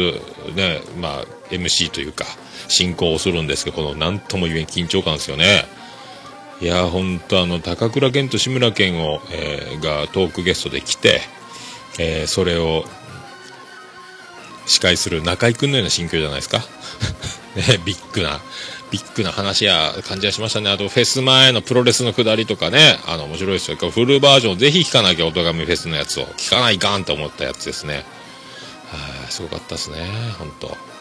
[0.55, 2.25] ね、まあ、MC というか、
[2.69, 5.65] 進行をするんですけど、このなんとも言えん緊張感ですよね。
[6.59, 11.21] いや、ほんとあの、高倉健と志村けんを、えーがトークゲストで来て、
[11.99, 12.85] えーそれを、
[14.65, 16.59] 司会する中居君のような心境じゃないですか。
[17.55, 18.39] ね、ビッグな、
[18.91, 20.69] ビッグな話や感じがしましたね。
[20.71, 23.77] あと、フェス前のプロレスのくだりとかね、あの、面白いですよ。
[23.77, 26.25] フルバージョンぜひ聞かなきゃ、音神フェスのやつを。
[26.37, 28.05] 聞かないかんと思ったやつですね。
[28.91, 30.92] はい、すごかったですね、本当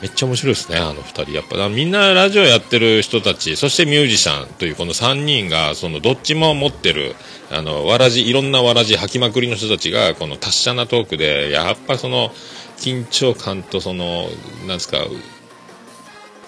[0.00, 1.30] めっちゃ面白いですね、あの二人。
[1.32, 7.14] やっぱ、みんなラジオやってる人たち、そしてミュージシャンというこの三人が、その、どっちも持ってる、
[7.50, 12.32] あの、わらじ、いろんなわらじ吐きまくりの人たちが、この達者なトークで、やっぱその、
[12.76, 14.28] 緊張感とその、
[14.66, 14.98] なんですか、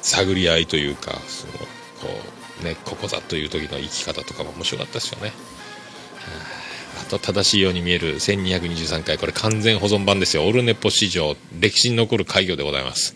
[0.03, 2.21] 探り合いというか、その、こ
[2.61, 5.33] う、ね、ここだという時の生き方とかも面白かったですよね。
[7.01, 13.15] あと正しいように見える1223回これ完全保存版ですよオルネポ史上歴史に残る怪魚でございます、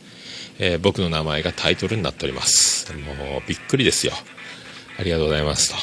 [0.62, 2.92] えー僕の名前がタイトルになっております。
[2.92, 4.12] もうびっくりですよ。
[4.98, 5.76] ありがとうございますと。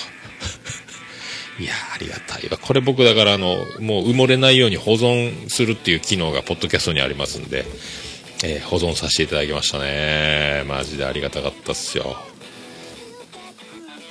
[1.62, 2.58] いやありがたいわ。
[2.58, 7.66] これ僕だからあのもう埋もれないように保存するっていう機能がポッドキャストにありますんで、
[8.44, 10.64] えー保存させていただきましたね。
[10.68, 12.16] マジでありがたかったっすよ。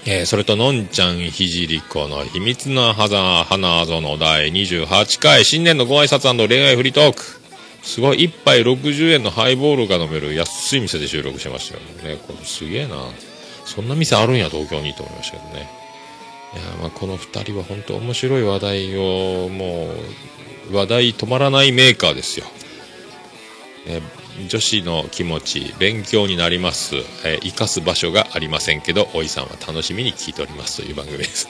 [0.05, 7.46] えーそれと、のんちゃんひじりこの秘密の花花園第28回新年のご挨拶恋愛フリートーク。
[7.87, 11.81] すごい、一杯60円のハイボールが飲める安い店で収録してましたよ
[12.15, 12.21] ね。
[12.27, 12.97] これすげえな。
[13.65, 15.71] そんな店あるんや、東京にと思いましたけどね。
[16.55, 19.95] いやまあこの二人は本当面白い話題を、も
[20.73, 22.47] う、話題止まらないメーカーですよ。
[23.87, 24.03] え
[24.49, 31.49] 女子の気持ち勉強になります、え生かす場所がありませんけどおいさんは楽しみに聞いておりますという番組です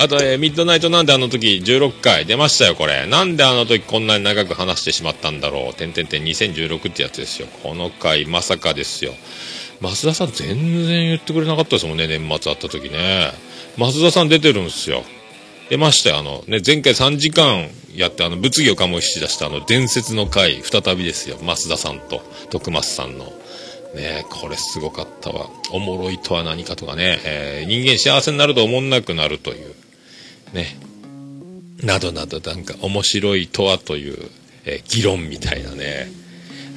[0.00, 3.06] あと、えーミッドナイトなんであの時16回出ましたよこれ。
[3.06, 5.74] なんであの時こんなに長く話してしまったんだろう。
[5.74, 7.48] てんてんてん2016ってやつですよ。
[7.64, 9.12] この回まさかですよ。
[9.80, 13.32] 増田さん全然言ってくれなかったですもんね年末会った時ね。
[13.76, 15.02] 増田さん出てるんですよ。
[15.68, 23.32] 出ましたよ、あの、ね、前回3時間やって、あの、物議を醸し出した、あの、伝説の回、再びですよ、増田さんと、徳松さんの。
[23.94, 25.48] ねこれすごかったわ。
[25.70, 29.74] おもろいとは何かとかね、えー人間幸せになると思んなくなるという、
[30.52, 30.76] ね、
[31.82, 34.30] などなど、なんか、面白いとはという、
[34.64, 36.10] え議論みたいなね。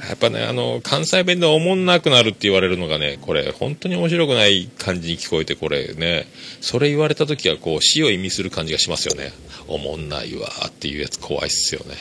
[0.07, 6.28] やっぱね、あの、関西弁でおもんなくなるって言われるのがね、これ、本当に面白くない感じに聞こえて、これね、
[6.59, 9.32] それ言われた時は、こう、死を意味する感じがしますよね。
[9.67, 11.95] おもんないわーっていうやつ怖いっすよね。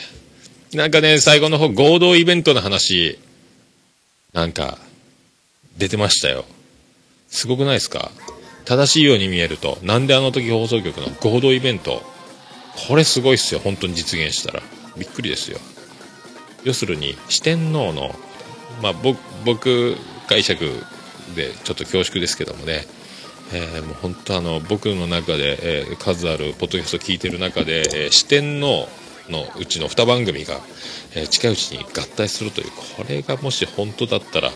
[0.73, 3.18] なんかね、最後の方、合同イベントの話、
[4.33, 4.79] なんか、
[5.77, 6.45] 出てましたよ。
[7.29, 8.11] すごくないですか？
[8.71, 12.05] 正しいように見えると、なんであの時放送局の合同イベント、
[12.87, 14.62] これすごいっすよ、本当に実現したら。
[14.97, 15.59] びっくりですよ。
[16.62, 18.14] 要するに四天王の、
[18.81, 18.93] まあ、
[19.45, 19.97] 僕
[20.29, 20.66] 解釈
[21.35, 22.87] でちょっと恐縮ですけどもね、
[23.53, 28.87] えーもう本当あの僕の中で、えー数あるポッドキャスト聞いてる中で、えー四天王
[29.29, 30.61] のうちの2番組が、
[31.16, 34.53] え近いうちに合体するというこれがもし本当だったら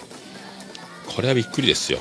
[1.09, 1.99] これはびっくりですよ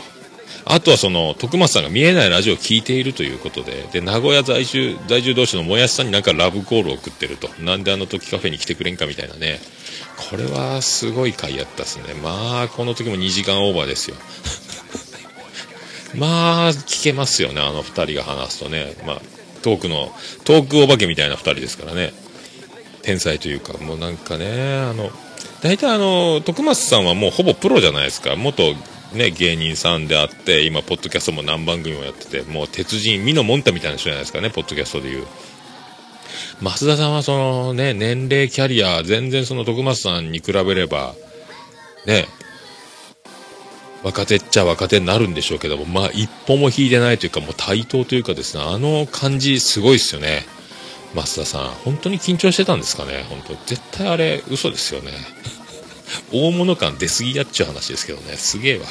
[0.65, 7.49] あとはその徳松さんが見えないラジオを聞いているということでで名古屋在住在住同士のもやしさんになんかラブコールを送ってると。
[7.59, 9.59] なんであの時カフェに来てくれんかみたいなね。
[10.29, 12.13] これはすごい回やったっすね。
[12.21, 14.15] まあこの時も2時間オーバーですよ。
[16.15, 18.93] まあ聞けますよねあの2人が話すとね。
[19.05, 19.21] まあ
[19.61, 22.13] トークのトークお化けみたいな2人ですからね。
[23.01, 25.11] 天才というかもうなんかねあの
[25.61, 28.35] 大体あの徳松さんはもうほぼプロじゃないですか。
[28.35, 28.75] 元
[29.13, 35.25] ね芸人さんであって今ポッドキャストも何番組もやっててもう鉄人美濃もんたみたいな人じゃないですかねポッドキャストでいう。
[36.61, 41.13] 増田さんはそのね年齢キャリア全然その徳松さんに比べれば
[42.05, 42.25] ね
[44.03, 50.45] 若手っちゃ若手になるんでしょうけどもまあ一歩も引いてないというかもう対等というかですねあの感じすごいですよね
[51.13, 51.67] 増田さん。
[51.85, 53.53] 本当に緊張してたんですかね本当。
[53.65, 55.11] 絶対あれ嘘ですよね。
[56.31, 58.35] 大物感出過ぎやっちゅう話ですけどね。
[58.37, 58.85] すげえわ。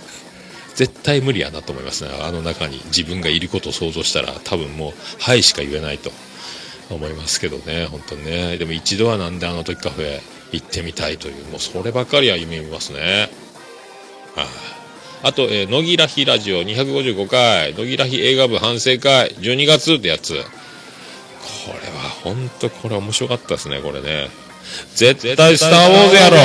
[0.74, 2.10] 絶対無理やなと思いますね。
[2.20, 6.12] あの中に自分がいることを想像したら多分もう「はい」しか言えないと。
[6.94, 7.86] 思いますけどね。
[7.86, 8.58] 本当にね。
[8.58, 10.20] でも一度はなんであの時カフェ
[10.52, 13.30] 行ってみたいというもうそればかりは夢見ますね。
[14.34, 14.46] はい。
[15.22, 20.32] あと、えー、野木らひラジオ255回、野木らひ映画部反省会、12月ってやつ。
[20.32, 20.38] こ
[21.72, 24.30] れは本当これ面白かったですね、これね。
[24.94, 26.36] 絶対スター・ウォーズやろ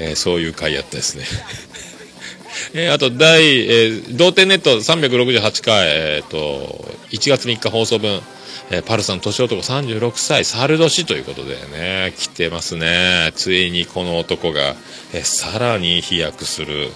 [0.00, 1.24] えーそういう回やったですね。
[2.74, 8.20] えーあと、第、えー同点ネット368回、えーと、1月3日放送分、
[8.70, 13.32] えーパルさん年男36歳、猿年ということでね、来てますね。
[13.34, 14.76] ついにこの男が、
[15.12, 16.90] えーさらに飛躍する、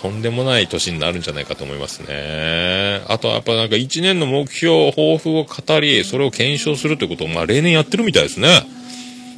[0.00, 3.00] とんでもない年になるんじゃないかと思いますね。
[3.06, 8.66] あとはやっぱなんか1年の目標、抱負を語り、それを検証するということを、まあ例年やってるみたいですね。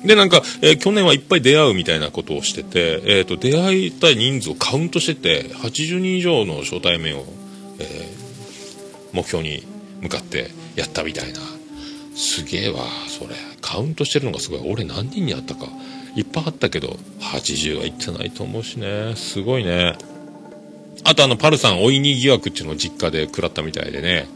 [0.06, 7.24] で、なんか、えー去年はいっぱい出会うみたいなことをしてて、えっ、と、出会いたい人数をカウントしてて、80人以上の初対面を、
[7.78, 8.16] えー
[9.16, 9.62] 目標に
[10.02, 11.40] 向かってやったみたいな。
[12.14, 13.34] すげえわ、それ。
[13.62, 14.60] カウントしてるのがすごい。
[14.70, 15.66] 俺何人に会ったか。
[16.14, 19.14] いっぱいあったけど、80はいってないと思うしね。
[19.16, 19.96] すごいね。
[21.04, 24.28] あとあの、パルさん、おいに疑惑っていうのを実家で食らったみたいでね。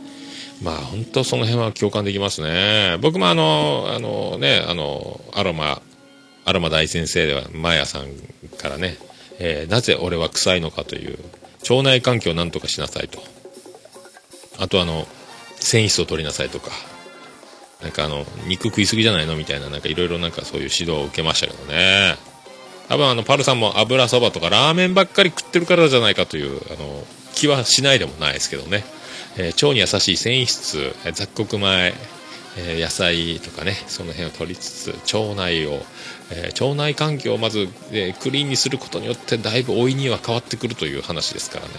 [0.62, 2.98] まあ本当その辺は共感できますね。
[3.00, 5.80] 僕もあの、あのね、あの、アロマ、
[6.44, 8.08] アロマ大先生では、マヤさん
[8.58, 8.98] からね、
[9.38, 11.18] えーなぜ俺は臭いのかという、
[11.62, 13.22] 腸内環境をなんとかしなさいと。
[14.58, 15.06] あとあの、
[15.58, 16.70] 繊維質を取りなさいとか、
[17.82, 22.16] なんかあの、肉食いすぎじゃないのみたいな、なんかいろいろなんかそういう指導を受けましたけどね。
[22.88, 28.84] 多分あの、パルさんも油そばとかラーメンばっかり食ってるからじゃないかという、あの、気はしないでもないですけどね。
[29.36, 31.94] えー腸に優しい繊維質、雑穀米、
[32.56, 35.82] えー野菜とかね、その辺を取りつつ、腸内を、
[36.30, 41.70] えー腸内環境をまず、えークリーンにすることによって、だいぶ老いには変わってくるという話ですからね。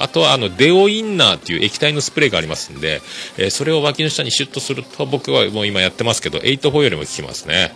[0.00, 3.00] あとは、あの、デオインナーっていう液体のスプレーがありますんで、
[3.36, 7.72] えそれを脇の下にシュッとすると、僕はもう今やってますけど、8-4よりも効きますね。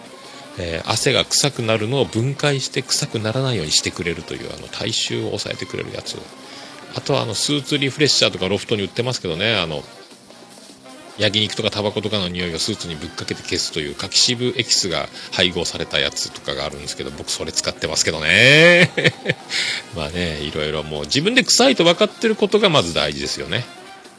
[0.59, 6.17] えー汗が臭くなるのを分解して臭くならないようにしてくれるという、あの、体臭を抑えてくれるやつ。
[6.95, 9.83] あとはあのスーツリフレッシャーとかロフトに売ってますけどね、あの、
[11.19, 18.91] 焼肉とかタバコとかの匂いをスーツにぶっかけて消すという柿渋エキスが配合されたやつとかがあるんですけど、僕それ使ってますけどね。
[19.95, 23.65] まあね、いろいろもう自分で臭いと分かってることがまず大事ですよね。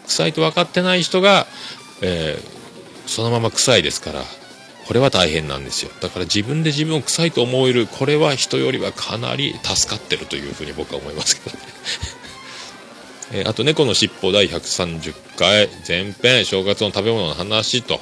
[0.07, 1.47] 臭いと分かってない人が、
[2.01, 2.53] えー
[3.05, 4.23] そのまま臭いですから、
[4.87, 5.91] これは大変なんですよ。
[6.01, 11.63] だから自分で自分を臭いと思える、これは人よりはかなり助かってるというふうに僕は思いますけどね。
[13.33, 17.99] えーあと猫のしっぽ第130回前編正月の食べ物の話と,、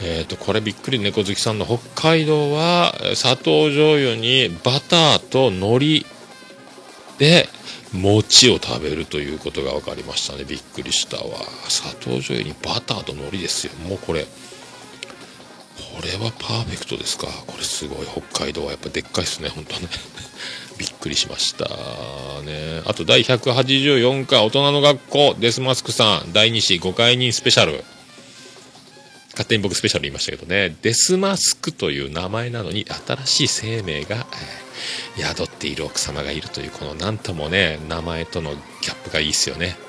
[0.00, 1.66] えー、とこれびっくり猫好きさんの。
[1.66, 1.78] 北
[2.10, 6.06] 海道は砂糖醤油にバターと海苔
[7.18, 7.48] で
[7.92, 10.44] 餅を食べるということが分かりましたね。
[10.44, 11.24] びっくりしたわ。
[11.68, 13.72] 砂糖醤油にバターと海苔ですよ。
[13.88, 14.24] もうこれ。
[14.24, 14.28] こ
[16.02, 17.26] れはパーフェクトですか。
[17.46, 18.06] これすごい。
[18.06, 19.88] 北海道はやっぱでっかいですね本当ね。
[20.82, 21.64] びっくりしました。
[22.42, 22.82] ね。
[22.86, 25.36] あと第184回大人の学校。
[25.38, 26.32] デスマスクさん。
[26.32, 27.84] 第2子5回人スペシャル。
[29.30, 30.74] 勝手に僕スペシャル言いましたけどね。
[30.82, 34.26] デスマスクという名前なのに新しい生命が、
[35.16, 39.76] 宿っている奥様がいるというこのなんともね名前とのギャップがいいですよね。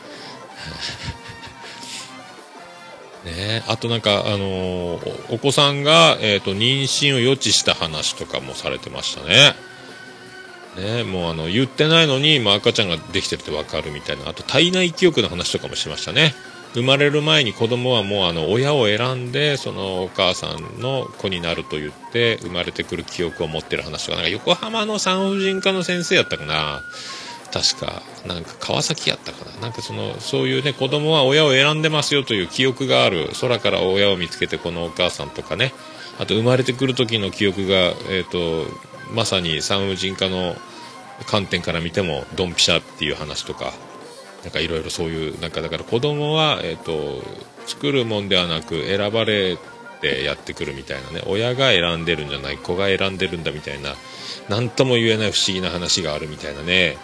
[3.26, 9.56] ね、あとなんか、あのーお子さんが、えー、と妊娠を予知した話とかもされてましたね。
[10.76, 14.28] ね、もうあの言ってないのに、まあ、赤ちゃんができてるって分かるみたいな。
[14.30, 16.34] あと体内記憶の話とかもしましたね。
[16.74, 24.17] 生まれる前に子供はもうあの親を選んでそのお母さんの子になると言って生まれてくる記憶を持ってる話とか。
[24.17, 26.82] なんか横浜の産婦人科の先生やったかな。
[27.53, 29.61] 確かなんか川崎やったかな。
[29.61, 33.30] なんかそのそういうね子供は親を選んでますよという記憶がある。
[33.39, 35.71] 空から親を見つけてこのお母さんとかね。
[36.19, 37.76] あと生まれてくる時の記憶が、
[38.09, 38.65] えー、と
[39.12, 40.56] まさに産婦人科の
[41.26, 43.74] 観点から見てもドンピシャっていう話とか
[44.43, 47.22] なんかいろいろそういうなんかだから子供はえっ、と
[47.66, 49.58] 作るもんではなく選ばれ
[50.01, 53.93] てやってくるみたいなね親が選んでるんじゃない子が選んでるんだみたいな
[54.49, 56.97] 何とも言えない不思議な話があるみたいなね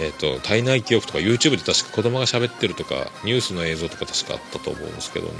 [0.00, 5.34] えっ、と体内記憶とか YouTube で確か子供が喋ってるとかニュースの映像とか確かあったと思うんですけどね。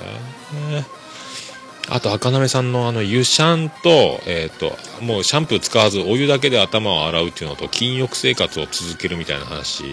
[1.90, 9.84] あと、赤なさんのあの、湯シャンと、えっ、と、もうシャンプー使わずお湯だけで頭を洗うっていうのと、禁欲生活を続けるみたいな話、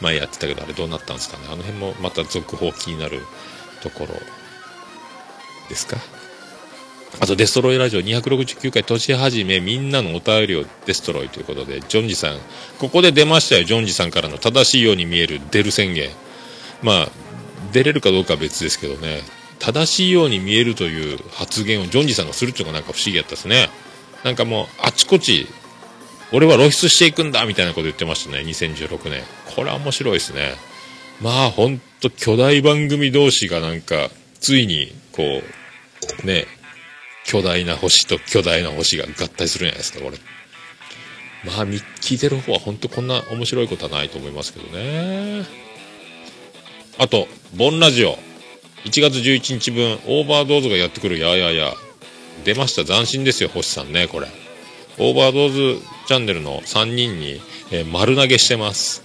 [0.00, 1.44] 前やってたけど、あれどうなったんですかね。
[1.48, 3.20] あの辺もまた続報気になる
[3.82, 4.14] ところ
[5.68, 5.98] ですか？
[7.20, 12.38] あと、デストロイラジオ269回年始め、みんなのお便りをデストロイということで、ジョンジさん、
[12.78, 16.08] ここで出ましたよ、ジョンジさんからの正しいように見える出る宣言。
[16.82, 17.08] まあ、
[17.72, 19.20] 出れるかどうかは別ですけどね、
[19.62, 23.70] 正しいように見えるという発言をジョンジさんがするっていうのがなんか不思議やったですね。
[24.24, 25.46] なんかもう、あちこち、
[26.32, 29.22] 俺は露出していくんだみたいなこと言ってましたね、2016年。
[29.54, 30.54] これは面白いですね。
[31.20, 34.10] まあ、ほんと巨大番組同士がなんか、
[34.40, 36.48] ついに、こう、ね、
[37.24, 40.18] 巨大な星と巨大な星が合体するんじゃないですか、これ。
[41.44, 45.46] まあ、み聞いてる方は本当こんな面白いことはないと思いますけどね。
[46.98, 48.18] あと、ボンラジオ。
[48.84, 51.72] 1月11日分、オーバードーズがやってくる、ややや。
[52.44, 54.26] 出ました、斬新ですよ、星さんね、これ。
[54.98, 59.02] オーバードーズチャンネルの3人に、えー丸投げしてます。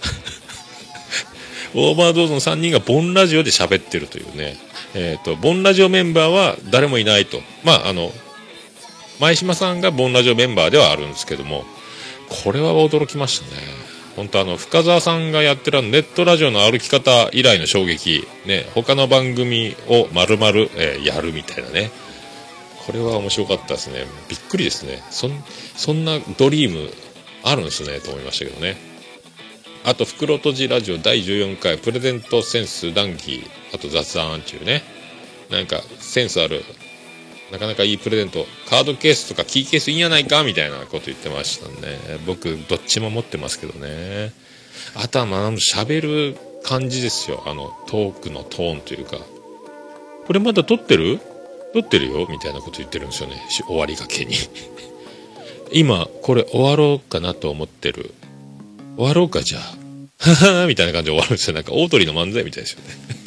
[1.74, 4.56] オーバードーズの3人がボンラジオで喋ってるというね。
[4.94, 7.40] えっ、と、ボンラジオメンバーは誰もいないと。
[7.62, 8.12] まあ、あの、
[9.20, 11.64] 前島さんがボンラジオメンバーではあるんですけども、
[12.44, 13.87] これは驚きましたね。
[14.18, 21.92] 本当あの、深澤さんがやってるネットラジオの歩き方以来の衝撃、ね、他の番組を丸々、えーやるみたいなね。
[22.84, 24.06] これは面白かったですね。
[24.28, 25.04] びっくりですね。
[25.10, 25.44] そん、
[25.76, 26.90] そんなドリーム
[27.44, 28.76] あるんですね、と思いましたけどね。
[29.84, 34.82] あと、袋とじラジオ第14回、プレゼントセンス談義、あと雑談中ね。
[35.48, 36.64] なんか、センスある、
[37.50, 41.98] なかなかいいプレゼント、カードケースとかキーケースいいんやないかみたいなこと言ってましたね。
[42.26, 44.32] 僕、どっちも持ってますけどね。
[44.94, 46.00] あとは、まあ、喋
[46.32, 47.42] る感じですよ。
[47.46, 49.18] あの、トークのトーンというか。
[50.26, 51.20] これまだ撮ってる？
[51.72, 53.36] 撮ってるよみたいなこと言ってるんですよね。
[53.66, 54.34] 終わりがけに。
[55.72, 58.12] 今、これ終わろうかなと思ってる。
[58.96, 59.78] 終わろうか、じゃあ。
[60.18, 61.54] は はみたいな感じで終わるんですよ。
[61.54, 63.17] なんか、大鳥の漫才みたいですよね。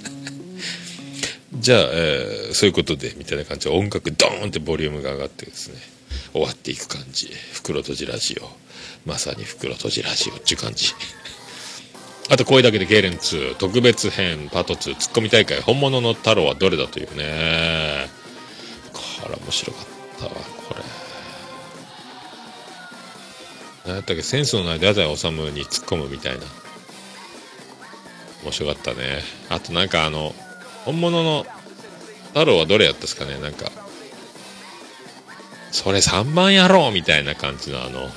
[1.61, 5.75] じゃあ、えーそういうことで、みたいな感じで音楽ドーンってボリュームが上がってですね、
[6.33, 7.29] 終わっていく感じ。
[7.53, 8.49] 袋とじラジオ。
[9.05, 10.87] まさに袋とじラジオっていう感じ。
[12.29, 18.09] あと、声だけで痙攣2、特別編、パート2、ツッコミ大会、本物の太郎はどれだというね。
[18.91, 19.85] これ面白かっ
[20.19, 20.81] たわ、これ。
[23.85, 26.45] 何やったっけ、センスのない太宰治に突っ込むみたいな。
[28.43, 29.21] 面白かったね。
[29.49, 30.33] あとなんかあの、
[30.85, 31.45] 本物の
[32.29, 33.39] 太郎はどれやったっすかね？
[33.39, 33.71] なんか、
[35.71, 38.09] それ3番やろうみたいな感じのあの、 なん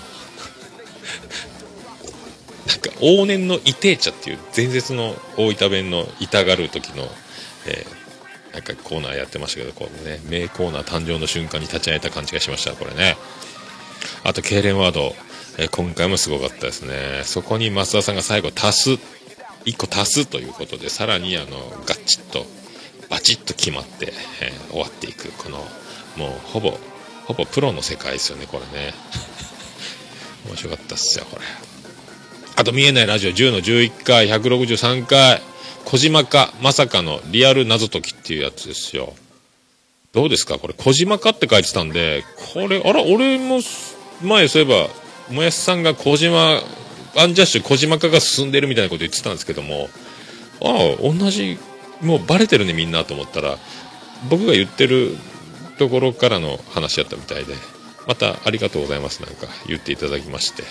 [2.79, 7.11] か往年のイテーチャっていう伝説の大分弁の痛がる時の、
[7.67, 8.05] えー
[8.55, 13.17] なんかコーナーやってましたけど、こうね、名コーナー誕生の瞬間に立ち会えた感じがしました、これね。
[14.23, 15.17] あと、痙攣ワード、
[15.59, 17.23] え今回もすごかったですね。
[17.25, 18.99] そこに増田さんが最後足す、
[19.67, 22.47] 1個足すということで、さらにあの、ガチッと、
[23.09, 25.31] バチッと決まって、えー終わっていく。
[25.33, 25.59] この、
[26.17, 26.79] もうほぼ、
[27.27, 28.93] ほぼプロの世界ですよね、これね。
[30.49, 31.45] 面白かったっすよ、これ。
[32.57, 35.41] あと、見えないラジオ10の11回、163回、
[35.85, 39.15] 小島か、まさかのリアル謎解きっていうやつですよ。
[40.13, 40.59] どうですか？
[40.59, 43.61] これ、小島かって書いてたんで、これ、あら、俺も、
[44.23, 44.89] 前そういえば、
[45.35, 46.63] もやしさんが小島、
[47.17, 49.89] アンジャッシュ小島化が進んでるみたいなこと言ってたんですけども、
[50.61, 51.59] ああ、同じ、
[52.01, 53.59] もうバレてるねみんなと思ったら、
[54.29, 55.17] 僕が言ってる
[55.79, 57.55] ところからの話やったみたいで、
[58.07, 60.63] またありがとうございますなんか言っていただきまして。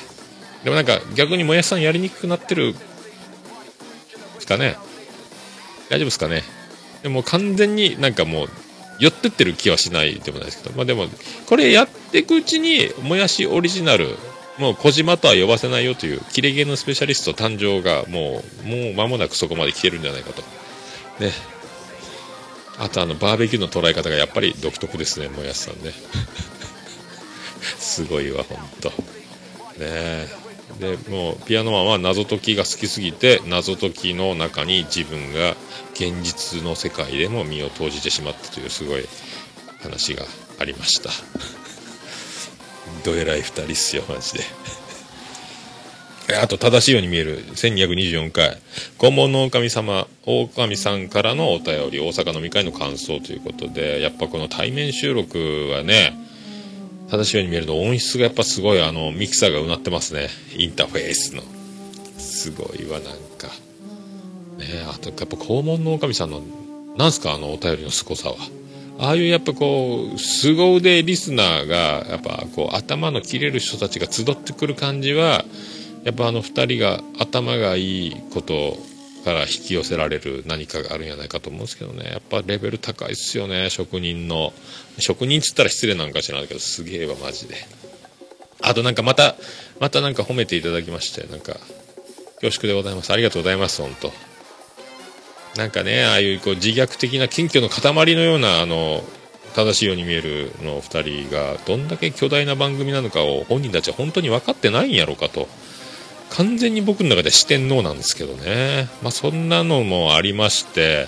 [0.63, 2.79] でもなんか逆にもやしさんやりにくくなってる、で
[4.41, 4.77] すかね。
[5.89, 6.43] 大丈夫ですかね。
[7.03, 8.49] でも完全になんかもう、
[8.99, 11.07] 寄ってってる気はしないでもないですけど、まあでも、
[11.47, 14.17] これやっていくうちに、もやしオリジナル、
[14.57, 20.41] もう小島とは呼ばせないよという、キレゲーのスペシャリスト誕生が、もう、もう間もなくそこまで来てるんじゃないかと。
[21.19, 21.31] ね。
[22.77, 25.91] あとあの、バーベキューの捉え方がやっぱり独特ですね、もやしさんね。
[27.79, 28.89] すごいわ、ほんと。
[29.79, 30.27] ね。
[30.79, 35.55] で、もう、ピアノマンは謎解きが好きすぎて、謎解きの中に自分が
[35.93, 39.05] 現実の世界でも身を投じてしまったというすごい
[39.81, 40.25] 話が
[40.59, 41.09] ありました。
[43.03, 44.43] どえらい二人っすよ、マジで。
[46.41, 48.57] あと、正しいように見える1224回。
[48.97, 56.17] 肛門の狼様、狼さんからのお便り、大阪飲み会の感想ということで、やっぱこの対面収録はね、
[57.09, 60.29] 正しいように見えると音質がやっぱすごいあの、ミキサーがうなってますね。
[60.55, 61.43] インターフェースの。
[62.17, 63.47] すごいわ、なんか。
[64.57, 66.41] ねあと、やっぱ肛門の狼さんの、
[66.97, 68.35] なんすかあのお便りの凄さは。
[69.03, 75.43] ああいうやっぱこう、凄腕リスナーが、やっぱこう、頭の切れる人たちが集ってくる感じは、
[76.05, 78.77] やっぱあの二人が頭がいいこと
[79.25, 82.09] から引き寄せられる何かがあるんじゃないかと思うんですけどね。
[82.11, 84.53] やっぱレベル高いっすよね、職人の。
[84.99, 87.55] 職人っつったら失礼なんか知らないけど、すげえわ、マジで。
[88.61, 89.35] あとなんかまた、
[89.81, 91.59] またなんか褒めていただきまして、なんか、
[92.39, 93.11] 恐縮でございます。
[93.11, 94.32] ありがとうございます、本当
[95.55, 99.03] なんかね、ああいうこう自虐的な謙虚の塊のような、あの、
[99.55, 105.47] 正しいように見えるの二人が、どんだけ巨大な番組なのかを本人たちは本当に分かってないんやろうかと。
[106.31, 108.89] 完全に僕の中で四天王なんですけどね。
[109.03, 111.07] まあそんなのもありまして、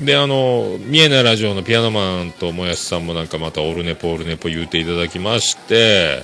[0.00, 6.22] で、あの、見えないラジオのピアノマンともやしさんもなんかまたオルネポオルネポ言うていただきまして、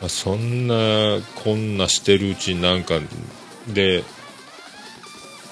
[0.00, 3.00] まあ、そんな、こんなしてるうちになんか、
[3.68, 4.04] で、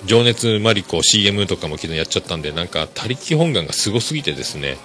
[0.07, 4.76] 情熱マリコ CM とかも昨日やっちゃったんで、なんか、他力本願がすごすぎてですね、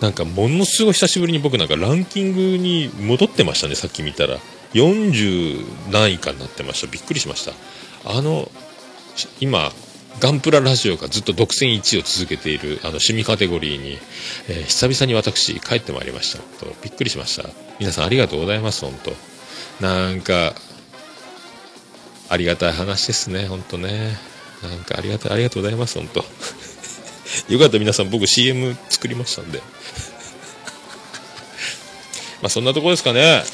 [0.00, 4.38] なんかものすごい久しぶりに僕なんかランキングに戻ってましたね、さっき見たら。
[4.74, 6.86] 40何位かになってました。
[6.86, 7.52] びっくりしました。
[8.04, 8.50] あの、
[9.40, 9.72] 今、
[10.20, 13.98] ガンプララジオがずっと独占1位を続けている、あの、趣味カテゴリーに、
[14.48, 16.38] えー久々に私、帰ってまいりました。
[16.64, 17.48] とびっくりしました。
[17.78, 18.98] 皆さんありがとうございます、本
[19.80, 20.54] 当なんか、
[22.28, 24.27] ありがたい話ですね、本当ね。
[24.62, 26.24] なんかありがたい、ありがとうございます、本当
[27.52, 29.62] よかった皆さん僕 CM 作りましたんで。
[32.42, 33.44] まあそんなところですかね。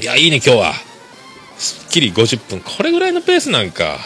[0.00, 0.74] いや、いいね、今日は。
[1.58, 2.60] すっきり50分。
[2.60, 4.00] これぐらいのペースなんか。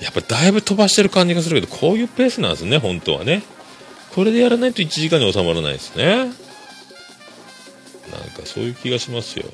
[0.00, 3.42] やっぱだいぶ飛ばしてる感じがするけど、こういうペースなんですね、本当はね。
[4.14, 6.16] これでやらないと1時間に収まらないですね。
[6.16, 6.30] なん
[8.30, 9.46] かそういう気がしますよ。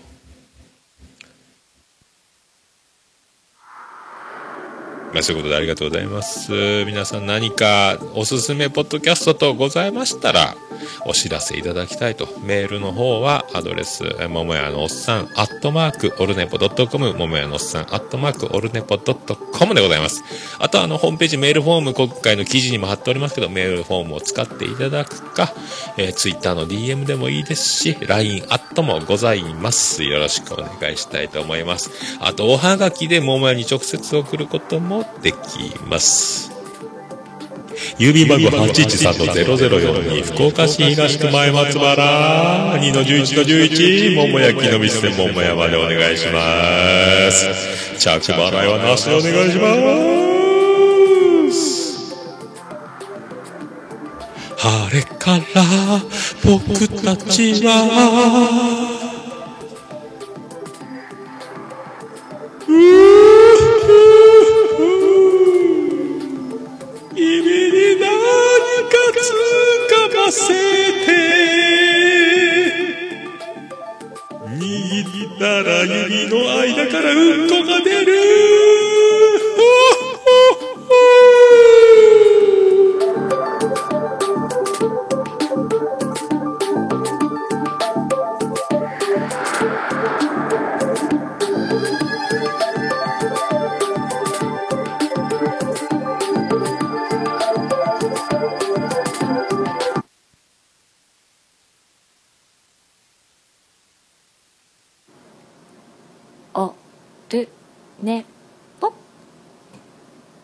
[5.12, 6.52] まあ、そういうことでありがとうございます。
[6.84, 10.56] 皆さん何かおすすめポッドキャストとございましたら、
[11.06, 12.28] お知らせいただきたいと。
[12.42, 20.22] メールの方はアドレス、ももやのおっさん、アットマーク、オルネポドットコム、ももやのおっさん、アットマーク、オルネポドットコムでございます。
[20.58, 25.52] あとあの、ホームページメールフォーム、今回の記事にも貼っておりますけど、メールフォームを使っていただくか、
[25.96, 30.04] えー、ツイッターの DM でもいいですし、LINE アットもございます。
[30.04, 31.90] よろしくお願いしたいと思います。
[32.20, 35.36] あと、おはがきで桃屋に直接送ることもでき
[35.86, 36.59] ます。
[37.98, 47.98] 郵便番号813-0042福岡市東区前松原2の11の11桃焼きの店桃屋までお願いします。
[47.98, 49.74] 着払いはなしでお願いしま
[51.52, 52.00] す。
[54.56, 55.64] 晴れから
[56.44, 58.99] 僕たちは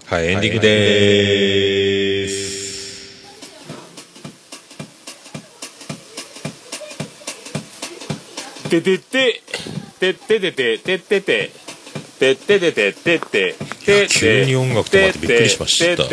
[0.06, 2.46] はい、エンディングです。
[8.70, 9.42] ててて、
[9.98, 11.66] てててて、ててて。
[12.18, 13.54] てててててて
[13.84, 16.04] て急に音楽止まってびっくりしました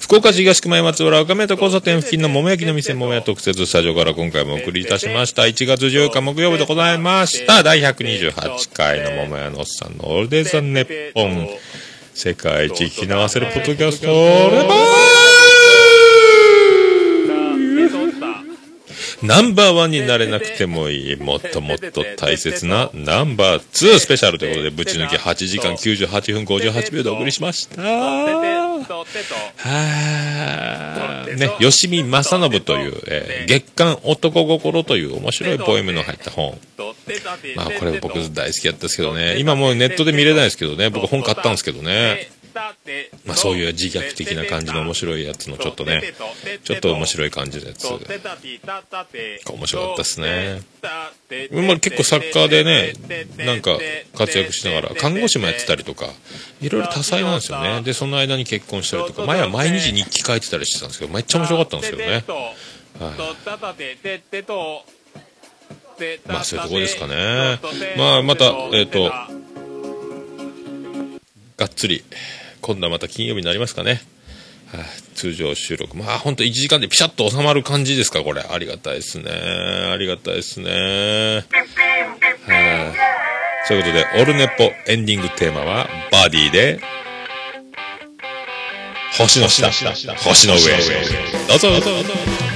[0.00, 11.48] 福岡市東区前松原赤目と交差点付近の桃焼きの店桃屋特設スタジオから今回もお送りいたしました1月14日木曜日でございました第128回の桃屋のおっさんのオールデイさんネッポン
[12.18, 14.12] 世界一聞き流せるポッドキャスト、レ
[14.66, 14.78] バー
[19.22, 27.80] ナンバーワンになれなくてもいい、もっともっと大切なナンバー2スペシャルということで、ぶち抜き8時間98分58秒でお送りしました。
[27.80, 36.58] はーね、吉見正信という、えー月刊男心という面白いポエムの入った本。
[37.56, 39.38] まあこれ僕大好きやったですけどね。
[39.38, 40.90] 今もうネットで見れないですけどね。
[40.90, 42.30] 僕本買ったんですけどね。
[43.24, 46.02] まあそういう自虐的な感じの面白いやつのちょっとね、
[46.64, 47.86] ちょっと面白い感じのやつ。
[47.86, 50.62] 面白かったですね。
[51.52, 52.94] まあ結構作家でね、
[53.36, 53.78] なんか
[54.16, 56.06] 活躍しながら、看護師もやってたりとか、
[56.60, 57.82] いろいろ多彩なんですよね。
[57.82, 62.24] で、その間に結婚したりとか、前は毎日日記書いてたりしてたんですけど、めっちゃ面白かったんですけどね。
[66.26, 67.60] まあそういうとこですかね。
[67.96, 69.10] まあまた、えっ、と、
[71.56, 72.04] がっつり、
[72.60, 74.02] 今度はまた金曜日になりますかね。
[74.72, 74.84] はい
[75.14, 75.96] 通常収録。
[75.96, 78.42] まあ、ほんと1時間でピシャッと収まる感じですか、これ。
[78.42, 79.30] ありがたいですね。
[79.32, 80.70] ありがたいですね。
[80.70, 83.18] はい
[83.66, 86.80] そういうことで、オルネポエンディングテーマは、バディで、
[89.18, 90.72] 星の下、星の上。
[91.48, 91.70] どうぞ。
[91.72, 92.47] どうぞ東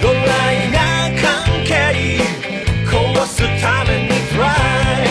[0.00, 0.78] ドライな
[1.20, 1.26] 関
[1.66, 1.70] 係
[2.86, 4.44] 壊すためにフラ
[5.02, 5.06] イ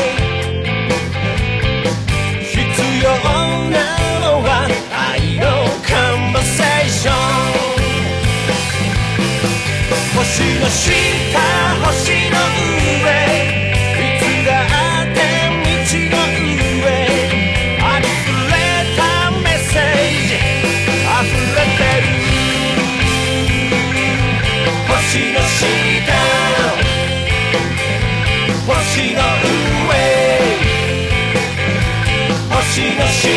[2.42, 2.56] 必
[3.04, 3.06] 要
[3.70, 3.76] な
[4.22, 4.50] のは
[4.92, 5.44] 愛の
[5.86, 7.16] カンバセーション
[10.16, 10.26] 星
[10.62, 10.88] の下
[11.86, 12.17] 星
[32.82, 33.28] の下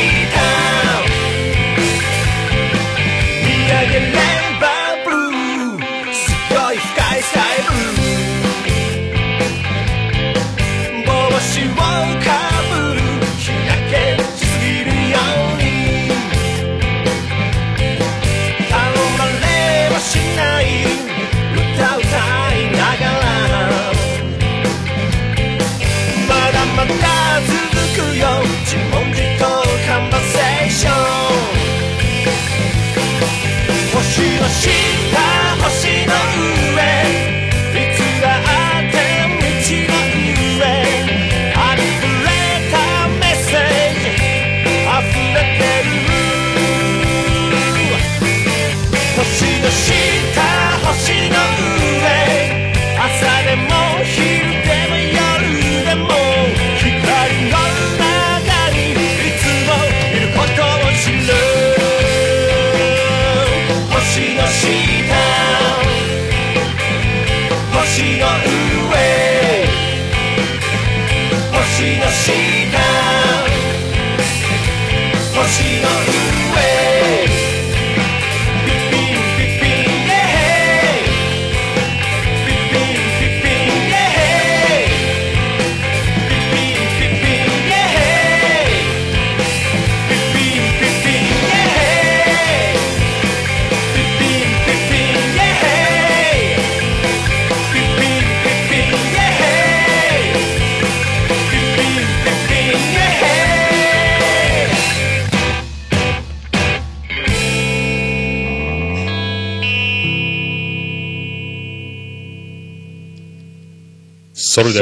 [3.42, 4.29] 見上げら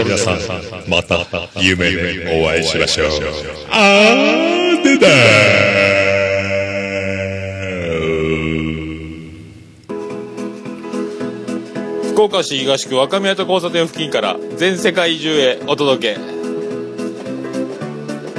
[0.09, 0.39] 皆さん、
[0.89, 1.19] また
[1.61, 3.09] 夢でお会いしましょう。
[3.71, 6.09] あーでだー
[12.13, 16.21] 福岡市東区若宮と交差点付近から全世界中へお届け。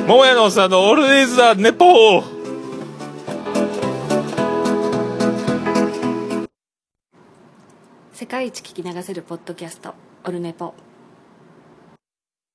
[0.08, 2.24] 桃屋のおっさんのオールディーズ・ザ・ネポー
[8.14, 9.94] 世界一聞き流せるポッドキャスト
[10.26, 10.74] 「オルネポ」